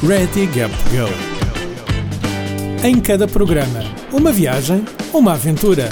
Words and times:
Ready 0.00 0.46
Gap 0.46 0.72
Go. 0.92 1.08
Em 2.86 3.00
cada 3.00 3.26
programa, 3.26 3.80
uma 4.12 4.30
viagem, 4.30 4.84
uma 5.12 5.32
aventura. 5.32 5.88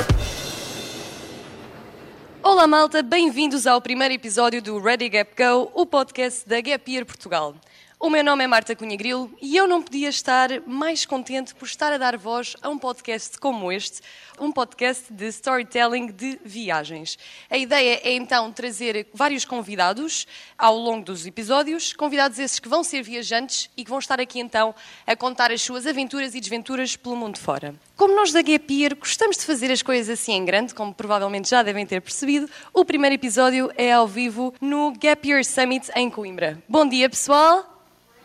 Olá 2.41 2.69
malta, 2.69 3.03
bem-vindos 3.03 3.67
ao 3.67 3.81
primeiro 3.81 4.15
episódio 4.15 4.63
do 4.63 4.79
Ready 4.79 5.09
Gap 5.09 5.33
Go, 5.37 5.73
o 5.75 5.85
podcast 5.85 6.49
da 6.49 6.61
Gap 6.61 6.89
Year 6.89 7.05
Portugal. 7.05 7.57
O 7.99 8.11
meu 8.11 8.23
nome 8.23 8.45
é 8.45 8.47
Marta 8.47 8.77
Cunha 8.77 8.95
Grilo 8.95 9.33
e 9.41 9.57
eu 9.57 9.67
não 9.67 9.83
podia 9.83 10.11
estar 10.11 10.51
mais 10.67 11.07
contente 11.07 11.55
por 11.55 11.65
estar 11.65 11.91
a 11.95 11.97
dar 11.97 12.19
voz 12.19 12.55
a 12.61 12.69
um 12.69 12.79
podcast 12.79 13.39
como 13.41 13.73
este, 13.73 14.03
um 14.39 14.53
podcast 14.53 15.11
de 15.11 15.27
storytelling 15.29 16.09
de 16.09 16.39
viagens. 16.45 17.19
A 17.49 17.57
ideia 17.57 17.99
é 18.05 18.13
então 18.13 18.53
trazer 18.53 19.09
vários 19.15 19.47
convidados 19.47 20.27
ao 20.59 20.77
longo 20.77 21.07
dos 21.07 21.27
episódios, 21.27 21.95
convidados 21.95 22.39
esses 22.39 22.59
que 22.59 22.69
vão 22.69 22.85
ser 22.85 23.03
viajantes 23.03 23.71
e 23.75 23.83
que 23.83 23.89
vão 23.89 23.99
estar 23.99 24.21
aqui 24.21 24.41
então 24.41 24.75
a 25.07 25.17
contar 25.17 25.51
as 25.51 25.63
suas 25.63 25.87
aventuras 25.87 26.35
e 26.35 26.41
desventuras 26.41 26.97
pelo 26.97 27.17
mundo 27.17 27.39
fora. 27.39 27.75
Como 27.97 28.15
nós 28.15 28.31
da 28.31 28.43
Gap 28.43 28.73
Year 28.73 28.95
gostamos 28.95 29.39
de 29.39 29.47
fazer 29.47 29.73
as 29.73 29.81
coisas 29.81 30.21
assim 30.21 30.35
em 30.35 30.45
grande, 30.45 30.75
como 30.75 30.93
provavelmente 30.93 31.49
já 31.49 31.63
devem 31.63 31.87
ter 31.87 32.03
percebido, 32.03 32.49
o 32.75 32.85
primeiro 32.85 33.15
episódio 33.15 33.73
é 33.75 33.91
ao 33.91 34.07
vivo 34.07 34.53
no 34.61 34.93
Gap 34.93 35.27
Year 35.27 35.43
Summit 35.43 35.91
em 35.97 36.11
Coimbra. 36.11 36.63
Bom 36.69 36.87
dia, 36.87 37.09
pessoal! 37.09 37.76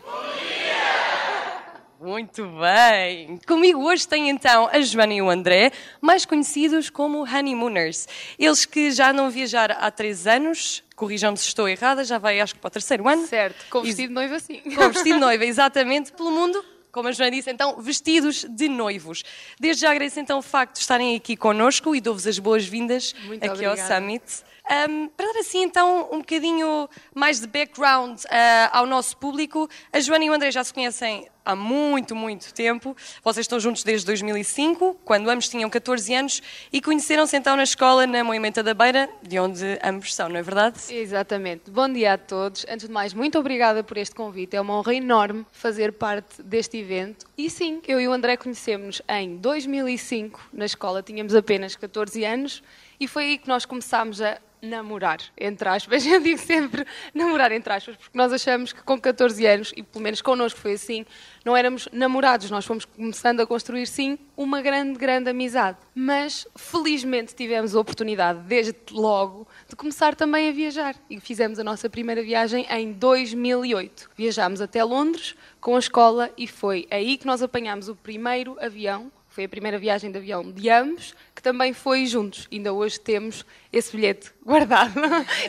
Muito 2.00 2.44
bem! 2.44 3.38
Comigo 3.46 3.84
hoje 3.84 4.08
tem 4.08 4.28
então 4.28 4.68
a 4.72 4.80
Joana 4.80 5.14
e 5.14 5.22
o 5.22 5.30
André, 5.30 5.70
mais 6.00 6.24
conhecidos 6.24 6.90
como 6.90 7.22
Honeymooners. 7.22 8.08
Eles 8.36 8.64
que 8.64 8.90
já 8.90 9.12
não 9.12 9.30
viajaram 9.30 9.76
há 9.78 9.88
três 9.88 10.26
anos, 10.26 10.82
corrijam-me 10.96 11.38
se 11.38 11.46
estou 11.46 11.68
errada, 11.68 12.02
já 12.02 12.18
vai 12.18 12.40
acho 12.40 12.54
que 12.54 12.60
para 12.60 12.68
o 12.68 12.70
terceiro 12.72 13.08
ano. 13.08 13.24
Certo, 13.26 13.64
com 13.70 13.82
vestido 13.82 14.08
de 14.08 14.14
noiva 14.14 14.40
sim. 14.40 14.60
Com 14.74 14.88
vestido 14.88 15.14
de 15.14 15.20
noiva, 15.20 15.44
exatamente, 15.46 16.12
pelo 16.12 16.32
mundo. 16.32 16.64
Como 16.90 17.08
a 17.08 17.12
Joana 17.12 17.30
disse, 17.30 17.50
então, 17.50 17.80
vestidos 17.80 18.44
de 18.50 18.68
noivos. 18.68 19.22
Desde 19.58 19.82
já 19.82 19.92
agradeço 19.92 20.20
então 20.20 20.40
o 20.40 20.42
facto 20.42 20.74
de 20.74 20.80
estarem 20.80 21.16
aqui 21.16 21.36
connosco 21.36 21.94
e 21.94 22.00
dou-vos 22.00 22.26
as 22.26 22.38
boas-vindas 22.38 23.14
aqui 23.40 23.48
obrigada. 23.48 23.80
ao 23.80 23.88
Summit. 23.88 24.24
Um, 24.70 25.08
para 25.08 25.26
dar 25.32 25.40
assim 25.40 25.62
então 25.62 26.08
um 26.12 26.18
bocadinho 26.18 26.88
mais 27.14 27.40
de 27.40 27.46
background 27.46 28.20
uh, 28.20 28.28
ao 28.70 28.86
nosso 28.86 29.16
público, 29.16 29.68
a 29.92 30.00
Joana 30.00 30.24
e 30.24 30.30
o 30.30 30.32
André 30.32 30.50
já 30.50 30.62
se 30.62 30.72
conhecem 30.72 31.28
há 31.44 31.56
muito, 31.56 32.14
muito 32.14 32.54
tempo. 32.54 32.96
Vocês 33.22 33.44
estão 33.44 33.58
juntos 33.58 33.82
desde 33.82 34.06
2005, 34.06 35.00
quando 35.04 35.28
ambos 35.28 35.48
tinham 35.48 35.68
14 35.68 36.14
anos, 36.14 36.42
e 36.72 36.80
conheceram-se 36.80 37.36
então 37.36 37.56
na 37.56 37.64
escola 37.64 38.06
na 38.06 38.22
Moimenta 38.22 38.62
da 38.62 38.72
Beira, 38.72 39.10
de 39.20 39.38
onde 39.38 39.78
ambos 39.82 40.14
são, 40.14 40.28
não 40.28 40.36
é 40.36 40.42
verdade? 40.42 40.78
Exatamente. 40.90 41.70
Bom 41.70 41.88
dia 41.88 42.14
a 42.14 42.18
todos. 42.18 42.64
Antes 42.68 42.86
de 42.86 42.92
mais, 42.92 43.12
muito 43.12 43.38
obrigada 43.38 43.82
por 43.82 43.96
este 43.96 44.14
convite. 44.14 44.56
É 44.56 44.60
uma 44.60 44.78
honra 44.78 44.94
enorme 44.94 45.44
fazer 45.50 45.92
parte 45.92 46.40
deste 46.42 46.78
evento. 46.78 47.26
E 47.36 47.50
sim, 47.50 47.82
eu 47.86 48.00
e 48.00 48.06
o 48.06 48.12
André 48.12 48.36
conhecemos 48.36 49.02
em 49.08 49.36
2005 49.36 50.40
na 50.52 50.64
escola. 50.64 51.02
Tínhamos 51.02 51.34
apenas 51.34 51.74
14 51.74 52.24
anos 52.24 52.62
e 53.00 53.08
foi 53.08 53.24
aí 53.24 53.38
que 53.38 53.48
nós 53.48 53.64
começámos 53.64 54.22
a 54.22 54.38
namorar, 54.62 55.18
entre 55.36 55.68
aspas. 55.68 56.06
Eu 56.06 56.20
digo 56.20 56.38
sempre 56.38 56.86
namorar, 57.12 57.50
entre 57.50 57.72
aspas, 57.72 57.96
porque 57.96 58.16
nós 58.16 58.32
achamos 58.32 58.72
que 58.72 58.82
com 58.82 58.98
14 58.98 59.44
anos, 59.44 59.72
e 59.76 59.82
pelo 59.82 60.02
menos 60.02 60.22
connosco 60.22 60.60
foi 60.60 60.74
assim, 60.74 61.04
não 61.44 61.56
éramos 61.56 61.88
namorados, 61.92 62.48
nós 62.50 62.64
fomos 62.64 62.84
começando 62.84 63.40
a 63.40 63.46
construir, 63.46 63.86
sim, 63.86 64.16
uma 64.36 64.62
grande, 64.62 64.98
grande 64.98 65.28
amizade. 65.28 65.78
Mas, 65.94 66.46
felizmente, 66.54 67.34
tivemos 67.34 67.74
a 67.74 67.80
oportunidade, 67.80 68.38
desde 68.40 68.74
logo, 68.92 69.48
de 69.68 69.74
começar 69.74 70.14
também 70.14 70.48
a 70.48 70.52
viajar. 70.52 70.94
E 71.10 71.18
fizemos 71.18 71.58
a 71.58 71.64
nossa 71.64 71.90
primeira 71.90 72.22
viagem 72.22 72.64
em 72.70 72.92
2008. 72.92 74.10
Viajámos 74.16 74.60
até 74.60 74.84
Londres 74.84 75.34
com 75.60 75.74
a 75.74 75.78
escola 75.78 76.30
e 76.38 76.46
foi 76.46 76.86
aí 76.90 77.16
que 77.18 77.26
nós 77.26 77.42
apanhámos 77.42 77.88
o 77.88 77.96
primeiro 77.96 78.56
avião 78.60 79.10
foi 79.32 79.44
a 79.44 79.48
primeira 79.48 79.78
viagem 79.78 80.12
de 80.12 80.18
avião 80.18 80.52
de 80.52 80.68
ambos, 80.68 81.14
também 81.42 81.72
foi 81.72 82.06
juntos. 82.06 82.48
Ainda 82.50 82.72
hoje 82.72 82.98
temos 82.98 83.44
esse 83.72 83.94
bilhete 83.94 84.30
guardado 84.44 84.94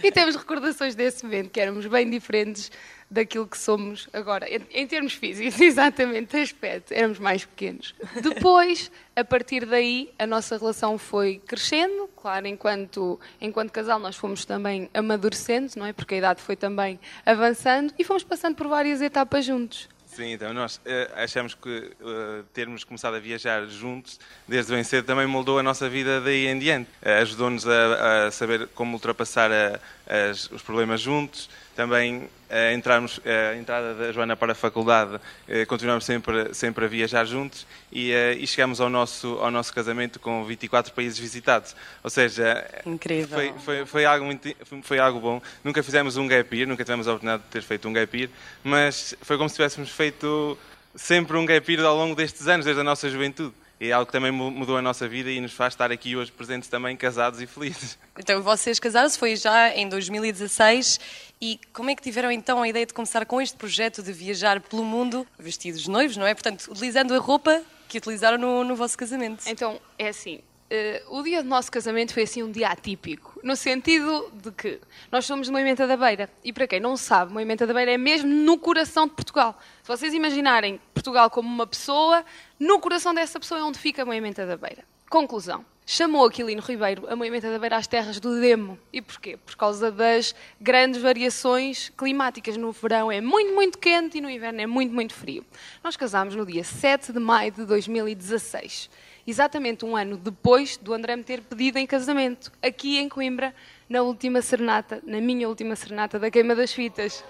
e 0.04 0.12
temos 0.12 0.36
recordações 0.36 0.96
desse 0.96 1.24
momento, 1.24 1.52
que 1.52 1.60
éramos 1.60 1.86
bem 1.86 2.10
diferentes 2.10 2.72
daquilo 3.14 3.48
que 3.48 3.58
somos 3.58 4.10
agora, 4.12 4.50
em, 4.50 4.62
em 4.72 4.88
termos 4.88 5.14
físicos, 5.14 5.60
exatamente, 5.62 6.36
aspecto, 6.36 6.92
éramos 6.92 7.20
mais 7.20 7.46
pequenos. 7.46 7.94
Depois, 8.22 8.92
a 9.16 9.24
partir 9.24 9.66
daí, 9.68 10.12
a 10.18 10.26
nossa 10.26 10.58
relação 10.58 10.98
foi 10.98 11.40
crescendo, 11.46 12.10
claro, 12.20 12.48
enquanto, 12.48 13.20
enquanto 13.40 13.72
casal 13.72 14.00
nós 14.00 14.16
fomos 14.16 14.46
também 14.46 14.90
amadurecendo, 14.94 15.72
não 15.76 15.86
é? 15.86 15.94
Porque 15.94 16.16
a 16.16 16.18
idade 16.18 16.42
foi 16.42 16.56
também 16.56 17.00
avançando 17.24 17.94
e 18.00 18.04
fomos 18.04 18.24
passando 18.24 18.56
por 18.56 18.68
várias 18.68 19.00
etapas 19.00 19.46
juntos. 19.46 19.88
Sim, 20.16 20.34
então 20.34 20.54
nós 20.54 20.76
uh, 20.78 20.80
achamos 21.16 21.56
que 21.56 21.70
uh, 21.70 22.44
termos 22.54 22.84
começado 22.84 23.16
a 23.16 23.20
viajar 23.20 23.66
juntos 23.66 24.20
desde 24.48 24.72
bem 24.72 24.84
cedo 24.84 25.06
também 25.06 25.26
moldou 25.26 25.58
a 25.58 25.64
nossa 25.64 25.90
vida 25.90 26.22
daí 26.22 26.46
em 26.46 26.60
diante. 26.60 26.88
Uh, 27.02 27.22
Ajudou-nos 27.22 27.68
a, 27.68 28.28
a, 28.28 28.32
saber 28.32 28.68
como 28.76 28.94
ultrapassar 28.94 29.52
a, 29.52 29.80
as, 30.08 30.50
os 30.52 30.62
problemas 30.62 31.02
juntos, 31.02 31.50
também 31.76 32.30
a, 32.50 32.74
entrarmos, 32.74 33.20
a 33.26 33.56
entrada 33.56 33.94
da 33.96 34.12
Joana 34.12 34.36
para 34.36 34.52
a 34.52 34.56
faculdade, 34.56 35.20
continuamos 35.68 36.06
sempre, 36.06 36.54
sempre 36.54 36.86
a 36.86 36.88
viajar 36.88 37.26
juntos 37.26 37.66
e, 37.92 38.12
e 38.40 38.46
chegamos 38.46 38.80
ao 38.80 38.90
nosso, 38.90 39.40
ao 39.40 39.50
nosso 39.50 39.74
casamento 39.74 40.20
com 40.20 40.44
24 40.44 40.94
países 40.94 41.18
visitados. 41.18 41.76
Ou 42.04 42.10
seja, 42.10 42.66
Incrível. 42.86 43.38
Foi, 43.38 43.54
foi, 43.60 43.86
foi, 43.86 44.06
algo 44.06 44.26
muito, 44.26 44.56
foi 44.84 45.00
algo 45.00 45.20
bom. 45.20 45.42
Nunca 45.64 45.82
fizemos 45.82 46.18
um 46.18 46.28
gap 46.28 46.56
year, 46.56 46.68
nunca 46.68 46.84
tivemos 46.84 47.08
a 47.08 47.12
oportunidade 47.12 47.44
de 47.44 47.50
ter 47.50 47.64
feito 47.64 47.88
um 47.88 47.94
gap 47.94 48.18
year, 48.18 48.30
mas 48.64 49.16
foi 49.22 49.38
como 49.38 49.50
se 49.50 49.56
tivéssemos 49.56 49.90
feito 49.90 50.58
sempre 50.96 51.38
um 51.38 51.46
gap 51.46 51.72
year 51.72 51.86
ao 51.86 51.96
longo 51.96 52.16
destes 52.16 52.48
anos, 52.48 52.66
desde 52.66 52.82
a 52.82 52.84
nossa 52.84 53.10
juventude. 53.10 53.54
E 53.80 53.90
é 53.90 53.92
algo 53.92 54.06
que 54.06 54.12
também 54.12 54.32
mudou 54.32 54.78
a 54.78 54.82
nossa 54.82 55.08
vida 55.08 55.30
e 55.30 55.42
nos 55.42 55.54
faz 55.54 55.74
estar 55.74 55.92
aqui 55.92 56.16
hoje 56.16 56.32
presentes 56.32 56.70
também, 56.70 56.96
casados 56.96 57.42
e 57.42 57.48
felizes. 57.48 57.98
Então, 58.18 58.42
vocês 58.42 58.80
casaram-se, 58.80 59.18
foi 59.18 59.36
já 59.36 59.70
em 59.76 59.90
2016. 59.90 61.00
E 61.42 61.60
como 61.74 61.90
é 61.90 61.96
que 61.96 62.02
tiveram 62.02 62.32
então 62.32 62.62
a 62.62 62.68
ideia 62.68 62.86
de 62.86 62.94
começar 62.94 63.26
com 63.26 63.42
este 63.42 63.58
projeto 63.58 64.02
de 64.02 64.14
viajar 64.14 64.62
pelo 64.62 64.84
mundo 64.84 65.28
vestidos 65.38 65.82
de 65.82 65.90
noivos, 65.90 66.16
não 66.16 66.26
é? 66.26 66.34
Portanto, 66.34 66.68
utilizando 66.70 67.14
a 67.14 67.18
roupa 67.18 67.62
que 67.90 67.98
utilizaram 67.98 68.38
no, 68.38 68.64
no 68.64 68.76
vosso 68.76 68.98
casamento. 68.98 69.44
Então, 69.48 69.80
é 69.98 70.08
assim, 70.08 70.40
Uh, 70.74 71.20
o 71.20 71.22
dia 71.22 71.44
do 71.44 71.50
nosso 71.50 71.72
casamento 71.72 72.14
foi 72.14 72.24
assim 72.24 72.42
um 72.42 72.50
dia 72.50 72.70
atípico, 72.70 73.33
no 73.44 73.56
sentido 73.56 74.32
de 74.42 74.52
que 74.52 74.80
nós 75.12 75.26
somos 75.26 75.48
de 75.48 75.54
Moimenta 75.54 75.86
da 75.86 75.98
Beira 75.98 76.30
e 76.44 76.54
para 76.54 76.66
quem 76.66 76.80
não 76.80 76.96
sabe, 76.96 77.34
Moimenta 77.34 77.68
da 77.68 77.74
Beira 77.74 77.92
é 77.92 77.98
mesmo 77.98 78.30
no 78.30 78.58
coração 78.58 79.06
de 79.06 79.14
Portugal. 79.14 79.60
Se 79.82 79.88
vocês 79.88 80.14
imaginarem 80.14 80.80
Portugal 80.94 81.30
como 81.30 81.50
uma 81.50 81.68
pessoa, 81.68 82.24
no 82.58 82.80
coração 82.80 83.14
dessa 83.14 83.40
pessoa 83.40 83.60
é 83.60 83.64
onde 83.64 83.78
fica 83.78 84.06
Moimenta 84.06 84.46
da 84.46 84.56
Beira. 84.56 84.84
Conclusão. 85.10 85.66
Chamou 85.86 86.26
Aquilino 86.26 86.62
Ribeiro 86.62 87.06
a 87.10 87.16
Moimenta 87.16 87.52
da 87.52 87.60
Beira 87.60 87.76
às 87.76 87.86
terras 87.86 88.18
do 88.18 88.40
Demo. 88.40 88.80
E 88.92 89.02
porquê? 89.02 89.36
Por 89.36 89.58
causa 89.58 89.92
das 89.92 90.34
grandes 90.60 91.02
variações 91.02 91.92
climáticas. 91.98 92.56
No 92.56 92.72
verão 92.72 93.12
é 93.12 93.20
muito, 93.20 93.54
muito 93.54 93.78
quente 93.78 94.18
e 94.18 94.22
no 94.22 94.30
inverno 94.30 94.62
é 94.62 94.66
muito, 94.66 94.94
muito 94.94 95.14
frio. 95.14 95.46
Nós 95.84 95.98
casámos 95.98 96.36
no 96.36 96.46
dia 96.46 96.64
7 96.64 97.12
de 97.12 97.20
maio 97.20 97.52
de 97.52 97.66
2016 97.66 98.90
exatamente 99.26 99.86
um 99.86 99.96
ano 99.96 100.18
depois 100.18 100.78
do 100.78 100.94
André 100.94 101.16
me 101.16 101.24
ter 101.24 101.42
pedido 101.42 101.78
em 101.78 101.88
casamento, 101.88 102.52
aqui 102.62 102.98
em 102.98 103.08
Coimbra, 103.08 103.54
na 103.88 104.02
última 104.02 104.42
serenata, 104.42 105.02
na 105.06 105.22
minha 105.22 105.48
última 105.48 105.76
serenata 105.76 106.18
da 106.18 106.32
Queima 106.32 106.56
das 106.56 106.74
Fitas. 106.74 107.24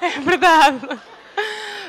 É 0.00 0.20
verdade. 0.20 0.86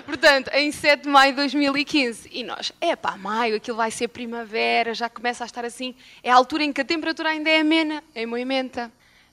Portanto, 0.07 0.49
em 0.53 0.71
7 0.71 1.03
de 1.03 1.09
maio 1.09 1.33
de 1.33 1.35
2015. 1.35 2.29
E 2.31 2.41
nós, 2.41 2.71
é 2.79 2.95
pá, 2.95 3.17
maio, 3.17 3.57
aquilo 3.57 3.75
vai 3.75 3.91
ser 3.91 4.07
primavera, 4.07 4.93
já 4.93 5.09
começa 5.09 5.43
a 5.43 5.45
estar 5.45 5.65
assim. 5.65 5.93
É 6.23 6.31
a 6.31 6.35
altura 6.35 6.63
em 6.63 6.71
que 6.71 6.79
a 6.79 6.85
temperatura 6.85 7.29
ainda 7.29 7.49
é 7.49 7.59
amena, 7.59 8.01
em 8.15 8.25
Moimenta. 8.25 8.89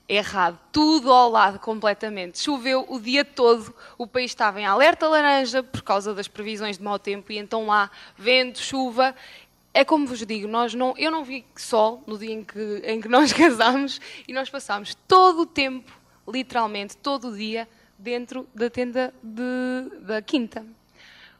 Errado, 0.06 0.58
tudo 0.70 1.10
ao 1.10 1.30
lado 1.30 1.58
completamente. 1.60 2.38
Choveu 2.38 2.84
o 2.90 3.00
dia 3.00 3.24
todo, 3.24 3.74
o 3.96 4.06
país 4.06 4.32
estava 4.32 4.60
em 4.60 4.66
alerta 4.66 5.08
laranja 5.08 5.62
por 5.62 5.80
causa 5.80 6.12
das 6.12 6.28
previsões 6.28 6.76
de 6.76 6.84
mau 6.84 6.98
tempo 6.98 7.32
e 7.32 7.38
então 7.38 7.68
lá 7.68 7.90
vento, 8.18 8.58
chuva 8.58 9.14
é 9.74 9.84
como 9.84 10.06
vos 10.06 10.24
digo, 10.24 10.46
nós 10.46 10.72
não, 10.72 10.94
eu 10.96 11.10
não 11.10 11.24
vi 11.24 11.44
sol 11.56 12.00
no 12.06 12.16
dia 12.16 12.32
em 12.32 12.44
que, 12.44 12.82
em 12.84 13.00
que 13.00 13.08
nós 13.08 13.32
casámos 13.34 14.00
e 14.26 14.32
nós 14.32 14.48
passámos 14.48 14.94
todo 15.08 15.42
o 15.42 15.46
tempo, 15.46 15.92
literalmente 16.28 16.96
todo 16.96 17.28
o 17.28 17.36
dia, 17.36 17.68
dentro 17.98 18.46
da 18.54 18.70
tenda 18.70 19.12
de, 19.20 19.98
da 20.00 20.22
quinta. 20.22 20.64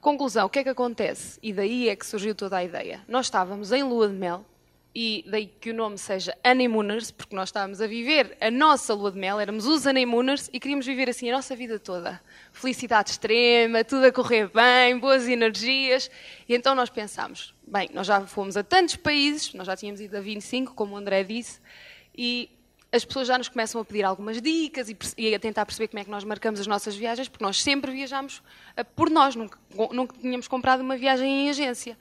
Conclusão, 0.00 0.46
o 0.46 0.50
que 0.50 0.58
é 0.58 0.64
que 0.64 0.68
acontece? 0.68 1.38
E 1.42 1.52
daí 1.52 1.88
é 1.88 1.96
que 1.96 2.04
surgiu 2.04 2.34
toda 2.34 2.56
a 2.56 2.64
ideia. 2.64 3.00
Nós 3.06 3.26
estávamos 3.26 3.70
em 3.70 3.84
lua 3.84 4.08
de 4.08 4.14
mel, 4.14 4.44
e 4.94 5.24
daí 5.26 5.46
que 5.46 5.70
o 5.70 5.74
nome 5.74 5.98
seja 5.98 6.36
Honeymooners, 6.46 7.10
porque 7.10 7.34
nós 7.34 7.48
estávamos 7.48 7.80
a 7.80 7.86
viver 7.86 8.36
a 8.40 8.48
nossa 8.48 8.94
lua 8.94 9.10
de 9.10 9.18
mel, 9.18 9.40
éramos 9.40 9.66
os 9.66 9.84
Honeymooners 9.84 10.48
e 10.52 10.60
queríamos 10.60 10.86
viver 10.86 11.10
assim 11.10 11.28
a 11.30 11.34
nossa 11.34 11.56
vida 11.56 11.80
toda. 11.80 12.20
Felicidade 12.52 13.10
extrema, 13.10 13.82
tudo 13.82 14.06
a 14.06 14.12
correr 14.12 14.48
bem, 14.48 14.96
boas 14.98 15.26
energias. 15.26 16.08
E 16.48 16.54
então 16.54 16.76
nós 16.76 16.90
pensámos, 16.90 17.52
bem, 17.66 17.90
nós 17.92 18.06
já 18.06 18.20
fomos 18.20 18.56
a 18.56 18.62
tantos 18.62 18.94
países, 18.94 19.52
nós 19.54 19.66
já 19.66 19.76
tínhamos 19.76 20.00
ido 20.00 20.16
a 20.16 20.20
25, 20.20 20.74
como 20.74 20.94
o 20.94 20.96
André 20.96 21.24
disse, 21.24 21.60
e 22.16 22.48
as 22.92 23.04
pessoas 23.04 23.26
já 23.26 23.36
nos 23.36 23.48
começam 23.48 23.80
a 23.80 23.84
pedir 23.84 24.04
algumas 24.04 24.40
dicas 24.40 24.88
e, 25.18 25.34
a 25.34 25.40
tentar 25.40 25.66
perceber 25.66 25.88
como 25.88 25.98
é 25.98 26.04
que 26.04 26.10
nós 26.10 26.22
marcamos 26.22 26.60
as 26.60 26.68
nossas 26.68 26.94
viagens, 26.94 27.28
porque 27.28 27.44
nós 27.44 27.60
sempre 27.60 27.90
viajamos 27.90 28.38
uh, 28.78 28.84
por 28.94 29.10
nós, 29.10 29.34
nunca, 29.34 29.58
nunca 29.90 30.16
tínhamos 30.16 30.46
comprado 30.46 30.82
uma 30.82 30.96
viagem 30.96 31.46
em 31.46 31.50
agência. 31.50 31.98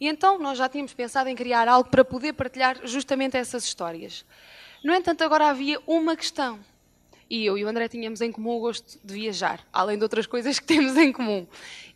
E 0.00 0.08
então 0.08 0.38
nós 0.38 0.58
já 0.58 0.68
tínhamos 0.68 0.92
pensado 0.94 1.28
em 1.28 1.36
criar 1.36 1.68
algo 1.68 1.88
para 1.88 2.04
poder 2.04 2.32
partilhar 2.32 2.78
justamente 2.84 3.36
essas 3.36 3.64
histórias. 3.64 4.24
No 4.82 4.94
entanto, 4.94 5.22
agora 5.22 5.48
havia 5.48 5.80
uma 5.86 6.16
questão. 6.16 6.60
E 7.28 7.44
eu 7.46 7.56
e 7.56 7.64
o 7.64 7.68
André 7.68 7.88
tínhamos 7.88 8.20
em 8.20 8.30
comum 8.30 8.56
o 8.56 8.60
gosto 8.60 8.98
de 9.02 9.14
viajar, 9.14 9.66
além 9.72 9.96
de 9.96 10.02
outras 10.02 10.26
coisas 10.26 10.58
que 10.58 10.66
temos 10.68 10.96
em 10.96 11.12
comum. 11.12 11.46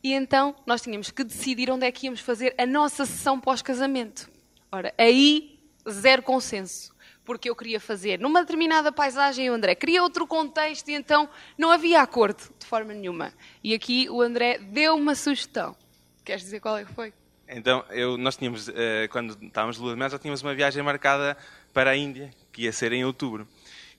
E 0.02 0.12
então 0.12 0.54
nós 0.66 0.80
tínhamos 0.80 1.10
que 1.10 1.22
decidir 1.22 1.70
onde 1.70 1.86
é 1.86 1.92
que 1.92 2.06
íamos 2.06 2.20
fazer 2.20 2.54
a 2.56 2.64
nossa 2.64 3.04
sessão 3.04 3.38
pós-casamento. 3.38 4.30
Ora, 4.72 4.92
aí 4.96 5.58
zero 5.88 6.22
consenso 6.22 6.96
porque 7.28 7.50
eu 7.50 7.54
queria 7.54 7.78
fazer 7.78 8.18
numa 8.18 8.40
determinada 8.40 8.90
paisagem 8.90 9.50
o 9.50 9.52
André 9.52 9.74
queria 9.74 10.02
outro 10.02 10.26
contexto 10.26 10.88
e 10.88 10.94
então 10.94 11.28
não 11.58 11.70
havia 11.70 12.00
acordo 12.00 12.42
de 12.58 12.64
forma 12.64 12.94
nenhuma. 12.94 13.34
E 13.62 13.74
aqui 13.74 14.08
o 14.08 14.22
André 14.22 14.56
deu 14.56 14.96
uma 14.96 15.14
sugestão. 15.14 15.76
Queres 16.24 16.40
dizer 16.40 16.58
qual 16.60 16.78
é 16.78 16.86
que 16.86 16.92
foi? 16.94 17.12
Então, 17.48 17.84
eu, 17.90 18.18
nós 18.18 18.36
tínhamos, 18.36 18.68
eh, 18.68 19.08
quando 19.10 19.36
estávamos 19.42 19.76
de 19.76 19.82
lua 19.82 19.92
de 19.92 19.98
mel, 19.98 20.10
já 20.10 20.18
tínhamos 20.18 20.42
uma 20.42 20.54
viagem 20.54 20.82
marcada 20.82 21.36
para 21.72 21.90
a 21.90 21.96
Índia, 21.96 22.30
que 22.52 22.62
ia 22.62 22.72
ser 22.72 22.92
em 22.92 23.04
outubro. 23.04 23.48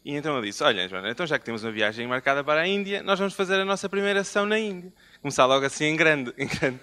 E 0.06 0.16
então 0.16 0.36
eu 0.36 0.42
disse, 0.42 0.64
olha, 0.64 0.88
Joana, 0.88 1.10
então 1.10 1.26
já 1.26 1.38
que 1.38 1.46
temos 1.46 1.64
uma 1.64 1.72
viagem 1.72 2.08
marcada 2.08 2.44
para 2.44 2.62
a 2.62 2.68
Índia, 2.68 3.04
nós 3.04 3.20
vamos 3.20 3.34
fazer 3.34 3.60
a 3.60 3.66
nossa 3.66 3.90
primeira 3.90 4.24
sessão 4.24 4.46
na 4.46 4.58
Índia. 4.58 4.94
Começar 5.22 5.46
logo 5.46 5.66
assim 5.66 5.86
em 5.86 5.96
grande. 5.96 6.34
Em 6.38 6.48
grande. 6.48 6.80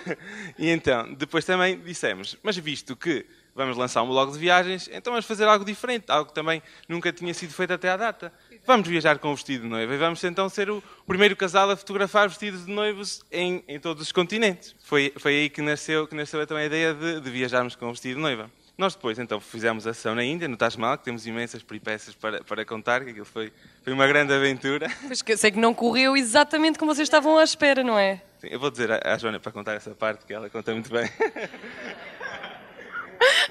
e 0.58 0.68
então, 0.70 1.12
depois 1.14 1.44
também 1.44 1.78
dissemos, 1.78 2.36
mas 2.42 2.56
visto 2.56 2.96
que 2.96 3.24
vamos 3.54 3.76
lançar 3.76 4.02
um 4.02 4.08
blog 4.08 4.32
de 4.32 4.38
viagens, 4.38 4.88
então 4.92 5.12
vamos 5.12 5.26
fazer 5.26 5.44
algo 5.44 5.64
diferente, 5.64 6.06
algo 6.08 6.28
que 6.28 6.34
também 6.34 6.62
nunca 6.88 7.12
tinha 7.12 7.32
sido 7.32 7.52
feito 7.52 7.72
até 7.72 7.90
à 7.90 7.96
data. 7.96 8.32
Vamos 8.66 8.88
viajar 8.88 9.18
com 9.20 9.30
o 9.30 9.34
vestido 9.36 9.62
de 9.62 9.68
noiva 9.68 9.94
e 9.94 9.96
vamos 9.96 10.22
então 10.24 10.48
ser 10.48 10.68
o 10.68 10.82
primeiro 11.06 11.36
casal 11.36 11.70
a 11.70 11.76
fotografar 11.76 12.28
vestidos 12.28 12.66
de 12.66 12.72
noivos 12.72 13.24
em, 13.30 13.62
em 13.68 13.78
todos 13.78 14.02
os 14.02 14.10
continentes. 14.10 14.74
Foi, 14.82 15.12
foi 15.16 15.34
aí 15.34 15.48
que 15.48 15.62
nasceu, 15.62 16.04
que 16.08 16.16
nasceu 16.16 16.42
então 16.42 16.56
a 16.56 16.64
ideia 16.64 16.92
de, 16.92 17.20
de 17.20 17.30
viajarmos 17.30 17.76
com 17.76 17.86
o 17.86 17.92
vestido 17.92 18.16
de 18.16 18.20
noiva. 18.20 18.50
Nós 18.76 18.96
depois, 18.96 19.20
então, 19.20 19.40
fizemos 19.40 19.86
a 19.86 19.90
ação 19.90 20.16
na 20.16 20.24
Índia, 20.24 20.48
no 20.48 20.56
Taj 20.56 20.76
Mahal, 20.78 20.98
que 20.98 21.04
temos 21.04 21.26
imensas 21.28 21.62
peripécias 21.62 22.14
para, 22.16 22.42
para 22.42 22.64
contar, 22.64 23.04
que 23.04 23.10
aquilo 23.10 23.24
foi, 23.24 23.52
foi 23.84 23.92
uma 23.92 24.06
grande 24.06 24.34
aventura. 24.34 24.90
Pois 25.06 25.22
que 25.22 25.32
eu 25.32 25.38
sei 25.38 25.52
que 25.52 25.58
não 25.60 25.72
correu 25.72 26.16
exatamente 26.16 26.76
como 26.76 26.92
vocês 26.92 27.06
estavam 27.06 27.38
à 27.38 27.44
espera, 27.44 27.84
não 27.84 27.96
é? 27.96 28.20
Sim, 28.40 28.48
eu 28.50 28.58
vou 28.58 28.70
dizer 28.70 28.90
à, 28.90 29.14
à 29.14 29.16
Joana 29.16 29.38
para 29.38 29.52
contar 29.52 29.74
essa 29.74 29.94
parte, 29.94 30.26
que 30.26 30.34
ela 30.34 30.50
conta 30.50 30.72
muito 30.72 30.90
bem. 30.90 31.08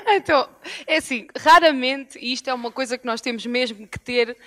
Então, 0.07 0.47
é 0.85 0.97
assim, 0.97 1.27
raramente, 1.35 2.19
e 2.19 2.31
isto 2.31 2.47
é 2.47 2.53
uma 2.53 2.71
coisa 2.71 2.97
que 2.97 3.05
nós 3.05 3.21
temos 3.21 3.45
mesmo 3.45 3.87
que 3.87 3.99
ter 3.99 4.37